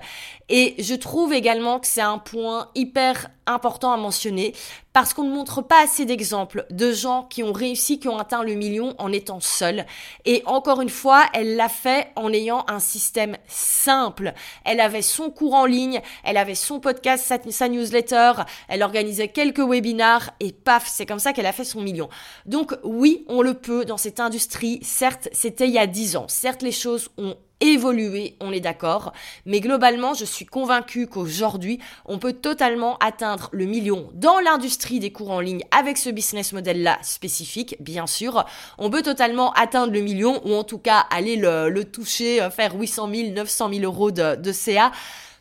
Et 0.49 0.75
je 0.79 0.95
trouve 0.95 1.33
également 1.33 1.81
que 1.81 1.87
c'est 1.87 2.01
un 2.01 2.19
point 2.19 2.69
hyper 2.75 3.29
important 3.47 3.93
à 3.93 3.97
mentionner 3.97 4.55
parce 4.93 5.13
qu'on 5.13 5.25
ne 5.25 5.35
montre 5.35 5.61
pas 5.61 5.83
assez 5.83 6.07
d'exemples 6.07 6.65
de 6.71 6.91
gens 6.91 7.25
qui 7.25 7.43
ont 7.43 7.53
réussi, 7.53 8.01
qui 8.01 8.09
ont 8.09 8.19
atteint 8.19 8.43
le 8.43 8.55
million 8.55 8.95
en 8.97 9.13
étant 9.13 9.41
seuls. 9.41 9.85
Et 10.25 10.43
encore 10.47 10.81
une 10.81 10.89
fois, 10.89 11.27
elle 11.35 11.55
l'a 11.57 11.69
fait 11.69 12.09
en 12.17 12.33
ayant 12.33 12.65
un 12.67 12.79
système 12.79 13.37
simple. 13.47 14.33
Elle 14.65 14.81
avait 14.81 15.03
son 15.03 15.31
cours 15.31 15.53
en 15.53 15.67
ligne, 15.67 16.01
elle 16.25 16.39
avait 16.39 16.55
son 16.55 16.81
podcast, 16.81 17.31
sa, 17.51 17.69
newsletter, 17.69 18.33
elle 18.69 18.83
organisait 18.83 19.29
quelques 19.29 19.59
webinars 19.59 20.31
et 20.41 20.53
paf, 20.53 20.89
c'est 20.89 21.05
comme 21.05 21.19
ça 21.19 21.35
qu'elle 21.35 21.45
a 21.45 21.53
fait 21.53 21.65
son 21.65 21.83
million. 21.83 22.09
Donc 22.47 22.75
oui, 22.83 23.27
on 23.29 23.43
le 23.43 23.53
peut 23.53 23.85
dans 23.85 23.99
cette 23.99 24.19
industrie. 24.19 24.79
Certes, 24.83 25.29
c'était 25.33 25.69
il 25.69 25.75
y 25.75 25.79
a 25.79 25.87
dix 25.87 26.17
ans. 26.17 26.27
Certes, 26.29 26.63
les 26.63 26.73
choses 26.73 27.11
ont 27.19 27.37
évoluer, 27.61 28.37
on 28.41 28.53
est 28.53 28.61
d'accord, 28.61 29.13
mais 29.47 29.61
globalement, 29.61 30.15
je 30.15 30.25
suis 30.25 30.45
convaincue 30.45 31.07
qu'aujourd'hui, 31.07 31.79
on 32.05 32.19
peut 32.19 32.35
totalement 32.35 32.99
atteindre 32.99 33.49
le 33.53 33.65
million 33.65 34.11
dans 34.15 34.41
l'industrie 34.41 35.01
des 35.01 35.11
cours 35.11 35.31
en 35.31 35.41
ligne 35.41 35.63
avec 35.71 35.97
ce 35.97 36.11
business 36.11 36.53
model-là 36.53 36.99
spécifique, 37.03 37.77
bien 37.81 38.07
sûr. 38.07 38.45
On 38.79 38.91
peut 38.91 39.03
totalement 39.03 39.53
atteindre 39.53 39.93
le 39.93 40.01
million 40.01 40.41
ou 40.47 40.55
en 40.55 40.65
tout 40.65 40.79
cas 40.79 41.07
aller 41.11 41.37
le, 41.37 41.83
toucher, 41.85 42.43
euh, 42.43 42.51
faire 42.51 42.75
800 42.75 43.11
000, 43.15 43.31
900 43.33 43.71
000 43.73 43.85
euros 43.85 44.11
de, 44.11 44.37
de 44.37 44.53
CA 44.53 44.93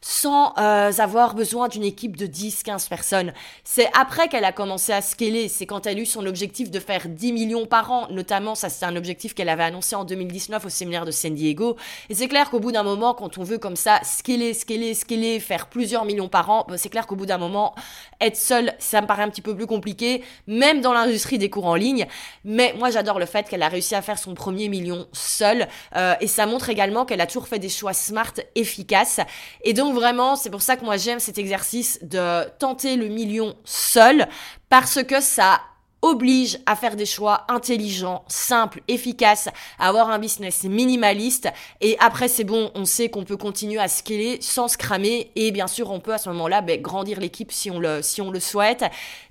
sans 0.07 0.53
euh, 0.59 0.91
avoir 0.99 1.33
besoin 1.33 1.67
d'une 1.67 1.83
équipe 1.83 2.15
de 2.15 2.27
10-15 2.27 2.87
personnes. 2.89 3.33
C'est 3.63 3.89
après 3.99 4.27
qu'elle 4.27 4.45
a 4.45 4.51
commencé 4.51 4.93
à 4.93 5.01
scaler, 5.01 5.47
c'est 5.47 5.65
quand 5.65 5.87
elle 5.87 5.97
a 5.97 6.01
eu 6.01 6.05
son 6.05 6.27
objectif 6.27 6.69
de 6.69 6.79
faire 6.79 7.09
10 7.09 7.33
millions 7.33 7.65
par 7.65 7.91
an, 7.91 8.07
notamment 8.11 8.53
ça 8.53 8.69
c'est 8.69 8.85
un 8.85 8.95
objectif 8.97 9.33
qu'elle 9.33 9.49
avait 9.49 9.63
annoncé 9.63 9.95
en 9.95 10.03
2019 10.03 10.63
au 10.63 10.69
séminaire 10.69 11.05
de 11.05 11.11
San 11.11 11.33
Diego. 11.33 11.75
Et 12.09 12.13
c'est 12.13 12.27
clair 12.27 12.51
qu'au 12.51 12.59
bout 12.59 12.71
d'un 12.71 12.83
moment, 12.83 13.15
quand 13.15 13.39
on 13.39 13.43
veut 13.43 13.57
comme 13.57 13.75
ça 13.75 13.99
scaler, 14.03 14.53
scaler, 14.53 14.93
scaler, 14.93 15.39
faire 15.39 15.65
plusieurs 15.65 16.05
millions 16.05 16.29
par 16.29 16.51
an, 16.51 16.67
bah, 16.69 16.77
c'est 16.77 16.89
clair 16.89 17.07
qu'au 17.07 17.15
bout 17.15 17.25
d'un 17.25 17.39
moment, 17.39 17.73
être 18.21 18.37
seul, 18.37 18.75
ça 18.77 19.01
me 19.01 19.07
paraît 19.07 19.23
un 19.23 19.29
petit 19.29 19.41
peu 19.41 19.55
plus 19.55 19.65
compliqué, 19.65 20.23
même 20.45 20.81
dans 20.81 20.93
l'industrie 20.93 21.39
des 21.39 21.49
cours 21.49 21.65
en 21.65 21.73
ligne. 21.73 22.05
Mais 22.43 22.75
moi 22.77 22.91
j'adore 22.91 23.17
le 23.17 23.25
fait 23.25 23.49
qu'elle 23.49 23.63
a 23.63 23.69
réussi 23.69 23.95
à 23.95 24.03
faire 24.03 24.19
son 24.19 24.35
premier 24.35 24.69
million 24.69 25.07
seule, 25.13 25.67
euh, 25.95 26.13
et 26.21 26.27
ça 26.27 26.45
montre 26.45 26.69
également 26.69 27.05
qu'elle 27.05 27.21
a 27.21 27.25
toujours 27.25 27.47
fait 27.47 27.57
des 27.57 27.69
choix 27.69 27.93
smart, 27.93 28.33
efficaces. 28.53 29.19
Et 29.63 29.73
donc 29.73 29.94
vraiment, 29.95 30.35
c'est 30.35 30.51
pour 30.51 30.61
ça 30.61 30.77
que 30.77 30.85
moi 30.85 30.97
j'aime 30.97 31.19
cet 31.19 31.37
exercice 31.39 31.99
de 32.03 32.47
tenter 32.59 32.95
le 32.95 33.07
million 33.07 33.55
seul, 33.63 34.27
parce 34.69 35.03
que 35.03 35.19
ça 35.21 35.61
oblige 36.05 36.59
à 36.67 36.75
faire 36.75 36.95
des 36.95 37.05
choix 37.05 37.45
intelligents, 37.47 38.23
simples, 38.27 38.81
efficaces, 38.87 39.49
à 39.79 39.87
avoir 39.87 40.11
un 40.11 40.19
business 40.19 40.63
minimaliste. 40.63 41.49
Et 41.81 41.97
après, 41.99 42.27
c'est 42.27 42.43
bon, 42.43 42.71
on 42.75 42.85
sait 42.85 43.09
qu'on 43.09 43.23
peut 43.23 43.37
continuer 43.37 43.79
à 43.79 43.87
scaler 43.87 44.37
sans 44.39 44.67
se 44.67 44.77
cramer. 44.77 45.31
Et 45.35 45.51
bien 45.51 45.67
sûr, 45.67 45.89
on 45.89 45.99
peut 45.99 46.13
à 46.13 46.19
ce 46.19 46.29
moment-là 46.29 46.61
ben, 46.61 46.79
grandir 46.79 47.19
l'équipe 47.19 47.51
si 47.51 47.71
on 47.71 47.79
le 47.79 48.01
si 48.03 48.21
on 48.21 48.29
le 48.29 48.39
souhaite. 48.39 48.85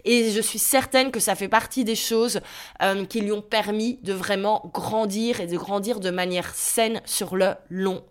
Et 0.05 0.33
je 0.33 0.41
suis 0.41 0.59
certaine 0.59 1.13
que 1.13 1.21
ça 1.21 1.37
fait 1.37 1.49
partie 1.49 1.85
des 1.85 1.95
choses 1.95 2.41
euh, 2.83 3.05
qui 3.05 3.21
lui 3.21 3.31
ont 3.31 3.43
permis 3.43 3.99
de 4.03 4.13
vraiment 4.13 4.69
grandir 4.75 5.41
et 5.41 5.47
de 5.47 5.57
grandir 5.57 6.01
de 6.01 6.11
manière 6.11 6.55
saine 6.55 7.01
sur 7.05 7.37
le 7.37 7.55
long 7.71 8.03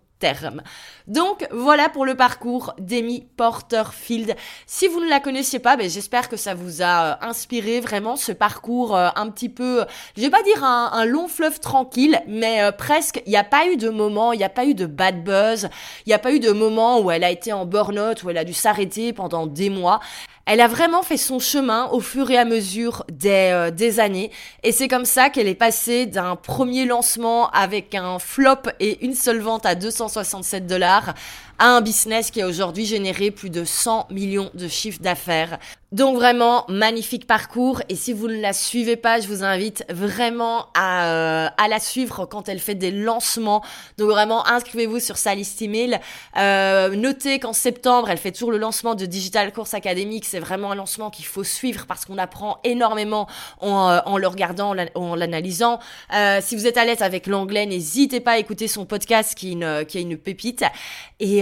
Donc 1.06 1.46
voilà 1.50 1.88
pour 1.88 2.06
le 2.06 2.14
parcours 2.14 2.74
d'Amy 2.78 3.26
Porterfield. 3.36 4.34
Si 4.66 4.88
vous 4.88 5.00
ne 5.00 5.08
la 5.08 5.20
connaissiez 5.20 5.58
pas, 5.58 5.76
ben, 5.76 5.88
j'espère 5.88 6.28
que 6.28 6.36
ça 6.36 6.54
vous 6.54 6.82
a 6.82 7.04
euh, 7.04 7.14
inspiré 7.20 7.80
vraiment 7.80 8.16
ce 8.16 8.32
parcours 8.32 8.96
euh, 8.96 9.08
un 9.16 9.28
petit 9.30 9.48
peu, 9.48 9.84
je 10.16 10.22
vais 10.22 10.30
pas 10.30 10.42
dire 10.42 10.64
un, 10.64 11.04
long 11.04 11.28
fleuve 11.28 11.60
tranquille, 11.60 12.20
mais 12.26 12.62
euh, 12.62 12.72
presque. 12.72 13.22
Il 13.26 13.30
n'y 13.30 13.36
a 13.36 13.44
pas 13.44 13.66
eu 13.66 13.76
de 13.76 13.90
moment, 13.90 14.32
il 14.32 14.38
n'y 14.38 14.44
a 14.44 14.48
pas 14.48 14.64
eu 14.64 14.74
de 14.74 14.86
bad 14.86 15.22
buzz, 15.22 15.68
il 16.06 16.08
n'y 16.08 16.14
a 16.14 16.18
pas 16.18 16.32
eu 16.32 16.40
de 16.40 16.52
moment 16.52 17.00
où 17.00 17.10
elle 17.10 17.24
a 17.24 17.30
été 17.30 17.52
en 17.52 17.66
burn-out, 17.66 18.22
où 18.22 18.30
elle 18.30 18.38
a 18.38 18.44
dû 18.44 18.54
s'arrêter 18.54 19.12
pendant 19.12 19.46
des 19.46 19.70
mois. 19.70 20.00
Elle 20.46 20.60
a 20.60 20.68
vraiment 20.68 21.02
fait 21.02 21.16
son 21.16 21.38
chemin 21.38 21.86
au 21.86 22.00
fur 22.00 22.30
et 22.30 22.36
à 22.36 22.44
mesure 22.44 23.04
des, 23.10 23.50
euh, 23.52 23.70
des 23.70 23.98
années. 23.98 24.30
Et 24.62 24.72
c'est 24.72 24.88
comme 24.88 25.06
ça 25.06 25.30
qu'elle 25.30 25.48
est 25.48 25.54
passée 25.54 26.04
d'un 26.04 26.36
premier 26.36 26.84
lancement 26.84 27.48
avec 27.50 27.94
un 27.94 28.18
flop 28.18 28.68
et 28.78 29.02
une 29.04 29.14
seule 29.14 29.40
vente 29.40 29.64
à 29.64 29.74
267 29.74 30.66
dollars 30.66 31.14
à 31.58 31.68
un 31.68 31.80
business 31.80 32.30
qui 32.30 32.42
a 32.42 32.46
aujourd'hui 32.46 32.86
généré 32.86 33.30
plus 33.30 33.50
de 33.50 33.64
100 33.64 34.08
millions 34.10 34.50
de 34.54 34.68
chiffres 34.68 35.00
d'affaires. 35.00 35.58
Donc 35.94 36.16
vraiment, 36.16 36.64
magnifique 36.68 37.24
parcours. 37.24 37.80
Et 37.88 37.94
si 37.94 38.12
vous 38.12 38.26
ne 38.26 38.40
la 38.40 38.52
suivez 38.52 38.96
pas, 38.96 39.20
je 39.20 39.28
vous 39.28 39.44
invite 39.44 39.84
vraiment 39.88 40.66
à, 40.74 41.06
euh, 41.06 41.48
à 41.56 41.68
la 41.68 41.78
suivre 41.78 42.26
quand 42.26 42.48
elle 42.48 42.58
fait 42.58 42.74
des 42.74 42.90
lancements. 42.90 43.62
Donc 43.96 44.10
vraiment, 44.10 44.44
inscrivez-vous 44.48 44.98
sur 44.98 45.16
sa 45.16 45.36
liste 45.36 45.62
email. 45.62 46.00
Euh, 46.36 46.96
notez 46.96 47.38
qu'en 47.38 47.52
septembre, 47.52 48.10
elle 48.10 48.18
fait 48.18 48.32
toujours 48.32 48.50
le 48.50 48.58
lancement 48.58 48.96
de 48.96 49.06
Digital 49.06 49.52
Course 49.52 49.72
Académique. 49.72 50.24
C'est 50.24 50.40
vraiment 50.40 50.72
un 50.72 50.74
lancement 50.74 51.10
qu'il 51.10 51.26
faut 51.26 51.44
suivre 51.44 51.86
parce 51.86 52.04
qu'on 52.04 52.18
apprend 52.18 52.58
énormément 52.64 53.28
en, 53.60 53.90
euh, 53.90 54.00
en 54.04 54.18
le 54.18 54.26
regardant, 54.26 54.74
en 54.96 55.14
l'analysant. 55.14 55.78
Euh, 56.12 56.40
si 56.42 56.56
vous 56.56 56.66
êtes 56.66 56.76
à 56.76 56.84
l'aise 56.84 57.02
avec 57.02 57.28
l'anglais, 57.28 57.66
n'hésitez 57.66 58.18
pas 58.18 58.32
à 58.32 58.38
écouter 58.38 58.66
son 58.66 58.84
podcast 58.84 59.36
qui, 59.36 59.52
une, 59.52 59.84
qui 59.86 59.98
est 59.98 60.02
une 60.02 60.18
pépite. 60.18 60.64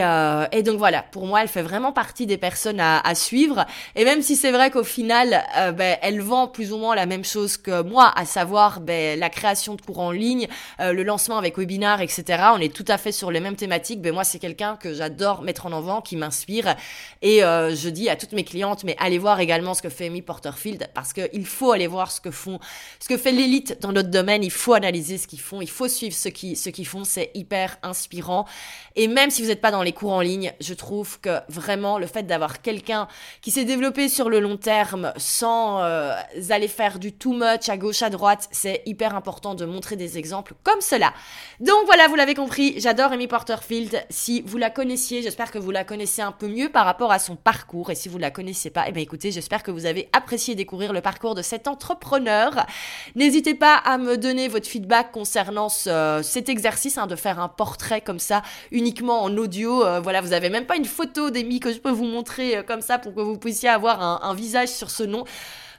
Euh, 0.02 0.46
et 0.52 0.62
donc 0.62 0.78
voilà, 0.78 1.02
pour 1.02 1.26
moi, 1.26 1.42
elle 1.42 1.48
fait 1.48 1.62
vraiment 1.62 1.92
partie 1.92 2.26
des 2.26 2.36
personnes 2.36 2.80
à, 2.80 3.14
suivre. 3.14 3.66
Et 3.94 4.04
même 4.04 4.22
si 4.22 4.36
c'est 4.36 4.50
vrai 4.50 4.70
qu'au 4.70 4.84
final, 4.84 5.44
euh, 5.56 5.72
ben, 5.72 5.96
elle 6.02 6.20
vend 6.20 6.48
plus 6.48 6.72
ou 6.72 6.78
moins 6.78 6.94
la 6.94 7.06
même 7.06 7.24
chose 7.24 7.56
que 7.56 7.82
moi, 7.82 8.12
à 8.16 8.24
savoir 8.24 8.80
ben, 8.80 9.18
la 9.18 9.30
création 9.30 9.74
de 9.74 9.82
cours 9.82 10.00
en 10.00 10.10
ligne, 10.10 10.48
euh, 10.80 10.92
le 10.92 11.02
lancement 11.02 11.38
avec 11.38 11.58
webinar, 11.58 12.00
etc. 12.00 12.24
On 12.54 12.60
est 12.60 12.74
tout 12.74 12.84
à 12.88 12.98
fait 12.98 13.12
sur 13.12 13.30
les 13.30 13.40
mêmes 13.40 13.56
thématiques. 13.56 14.00
Ben, 14.00 14.12
moi, 14.12 14.24
c'est 14.24 14.38
quelqu'un 14.38 14.76
que 14.76 14.94
j'adore 14.94 15.42
mettre 15.42 15.66
en 15.66 15.72
avant, 15.72 16.00
qui 16.00 16.16
m'inspire. 16.16 16.74
Et 17.20 17.40
je 17.40 17.88
dis 17.88 18.08
à 18.08 18.16
toutes 18.16 18.32
mes 18.32 18.44
clientes, 18.44 18.84
mais 18.84 18.96
allez 18.98 19.18
voir 19.18 19.40
également 19.40 19.74
ce 19.74 19.82
que 19.82 19.88
fait 19.88 20.06
Amy 20.06 20.22
Porterfield, 20.22 20.88
parce 20.94 21.12
qu'il 21.12 21.46
faut 21.46 21.72
aller 21.72 21.86
voir 21.86 22.10
ce 22.10 22.20
que 22.20 22.30
font, 22.30 22.58
ce 23.00 23.08
que 23.08 23.16
fait 23.16 23.32
l'élite 23.32 23.78
dans 23.80 23.92
notre 23.92 24.10
domaine. 24.10 24.42
Il 24.42 24.50
faut 24.50 24.74
analyser 24.74 25.18
ce 25.18 25.26
qu'ils 25.26 25.40
font, 25.40 25.60
il 25.60 25.70
faut 25.70 25.88
suivre 25.88 26.14
ce 26.14 26.28
qu'ils 26.28 26.56
ce 26.56 26.70
qu'ils 26.70 26.86
font. 26.86 27.04
C'est 27.04 27.30
hyper 27.34 27.76
inspirant. 27.82 28.46
Et 28.96 29.08
même 29.08 29.30
si 29.30 29.42
vous 29.42 29.48
n'êtes 29.48 29.60
pas 29.60 29.70
dans 29.70 29.82
les 29.82 29.91
cours 29.92 30.12
en 30.12 30.20
ligne, 30.20 30.52
je 30.60 30.74
trouve 30.74 31.20
que 31.20 31.40
vraiment 31.48 31.98
le 31.98 32.06
fait 32.06 32.24
d'avoir 32.24 32.62
quelqu'un 32.62 33.08
qui 33.40 33.50
s'est 33.50 33.64
développé 33.64 34.08
sur 34.08 34.28
le 34.28 34.40
long 34.40 34.56
terme 34.56 35.12
sans 35.16 35.82
euh, 35.82 36.14
aller 36.50 36.68
faire 36.68 36.98
du 36.98 37.12
too 37.12 37.32
much 37.32 37.68
à 37.68 37.76
gauche, 37.76 38.02
à 38.02 38.10
droite, 38.10 38.48
c'est 38.50 38.82
hyper 38.86 39.14
important 39.14 39.54
de 39.54 39.64
montrer 39.64 39.96
des 39.96 40.18
exemples 40.18 40.54
comme 40.62 40.80
cela. 40.80 41.12
Donc 41.60 41.86
voilà, 41.86 42.08
vous 42.08 42.14
l'avez 42.14 42.34
compris, 42.34 42.74
j'adore 42.78 43.12
Amy 43.12 43.26
Porterfield. 43.26 44.04
Si 44.10 44.42
vous 44.42 44.58
la 44.58 44.70
connaissiez, 44.70 45.22
j'espère 45.22 45.50
que 45.50 45.58
vous 45.58 45.70
la 45.70 45.84
connaissez 45.84 46.22
un 46.22 46.32
peu 46.32 46.48
mieux 46.48 46.68
par 46.68 46.84
rapport 46.84 47.12
à 47.12 47.18
son 47.18 47.36
parcours. 47.36 47.90
Et 47.90 47.94
si 47.94 48.08
vous 48.08 48.18
la 48.18 48.30
connaissez 48.30 48.70
pas, 48.70 48.84
eh 48.88 48.92
bien 48.92 49.02
écoutez, 49.02 49.30
j'espère 49.30 49.62
que 49.62 49.70
vous 49.70 49.86
avez 49.86 50.08
apprécié 50.12 50.54
découvrir 50.54 50.92
le 50.92 51.00
parcours 51.00 51.34
de 51.34 51.42
cet 51.42 51.68
entrepreneur. 51.68 52.66
N'hésitez 53.14 53.54
pas 53.54 53.76
à 53.76 53.98
me 53.98 54.16
donner 54.16 54.48
votre 54.48 54.66
feedback 54.66 55.12
concernant 55.12 55.68
ce, 55.68 56.20
cet 56.22 56.48
exercice 56.48 56.98
hein, 56.98 57.06
de 57.06 57.16
faire 57.16 57.40
un 57.40 57.48
portrait 57.48 58.00
comme 58.00 58.18
ça 58.18 58.42
uniquement 58.70 59.22
en 59.22 59.36
audio. 59.36 59.81
Euh, 59.82 60.00
voilà, 60.00 60.20
vous 60.20 60.32
avez 60.32 60.50
même 60.50 60.66
pas 60.66 60.76
une 60.76 60.84
photo 60.84 61.30
d'Amy 61.30 61.60
que 61.60 61.72
je 61.72 61.78
peux 61.78 61.90
vous 61.90 62.04
montrer 62.04 62.58
euh, 62.58 62.62
comme 62.62 62.80
ça 62.80 62.98
pour 62.98 63.14
que 63.14 63.20
vous 63.20 63.38
puissiez 63.38 63.68
avoir 63.68 64.02
un, 64.02 64.20
un 64.22 64.34
visage 64.34 64.68
sur 64.68 64.90
ce 64.90 65.02
nom. 65.02 65.24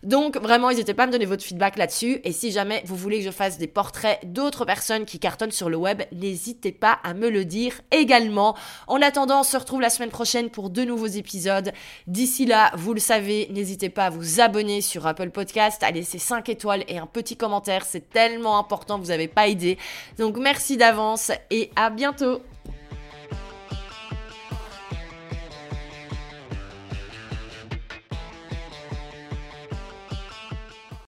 Donc 0.03 0.37
vraiment, 0.37 0.69
n'hésitez 0.69 0.93
pas 0.93 1.03
à 1.03 1.07
me 1.07 1.11
donner 1.13 1.25
votre 1.25 1.43
feedback 1.43 1.77
là-dessus. 1.77 2.19
Et 2.25 2.33
si 2.33 2.51
jamais 2.51 2.83
vous 2.85 2.95
voulez 2.95 3.19
que 3.19 3.25
je 3.25 3.31
fasse 3.31 3.57
des 3.57 3.67
portraits 3.67 4.19
d'autres 4.25 4.65
personnes 4.65 5.05
qui 5.05 5.17
cartonnent 5.17 5.51
sur 5.51 5.69
le 5.69 5.77
web, 5.77 6.03
n'hésitez 6.11 6.73
pas 6.73 6.99
à 7.03 7.13
me 7.13 7.29
le 7.29 7.45
dire 7.45 7.79
également. 7.91 8.55
En 8.87 9.01
attendant, 9.01 9.39
on 9.39 9.43
se 9.43 9.55
retrouve 9.55 9.79
la 9.79 9.89
semaine 9.89 10.09
prochaine 10.09 10.49
pour 10.49 10.69
de 10.69 10.83
nouveaux 10.83 11.07
épisodes. 11.07 11.71
D'ici 12.07 12.45
là, 12.45 12.71
vous 12.75 12.93
le 12.93 12.99
savez, 12.99 13.47
n'hésitez 13.51 13.89
pas 13.89 14.07
à 14.07 14.09
vous 14.09 14.41
abonner 14.41 14.81
sur 14.81 15.07
Apple 15.07 15.29
Podcast, 15.29 15.81
à 15.83 15.91
laisser 15.91 16.19
5 16.19 16.49
étoiles 16.49 16.83
et 16.89 16.97
un 16.97 17.07
petit 17.07 17.37
commentaire. 17.37 17.85
C'est 17.85 18.09
tellement 18.09 18.57
important, 18.57 18.99
vous 18.99 19.07
n'avez 19.07 19.29
pas 19.29 19.47
idée. 19.47 19.77
Donc 20.19 20.37
merci 20.37 20.75
d'avance 20.75 21.31
et 21.49 21.71
à 21.77 21.89
bientôt. 21.89 22.41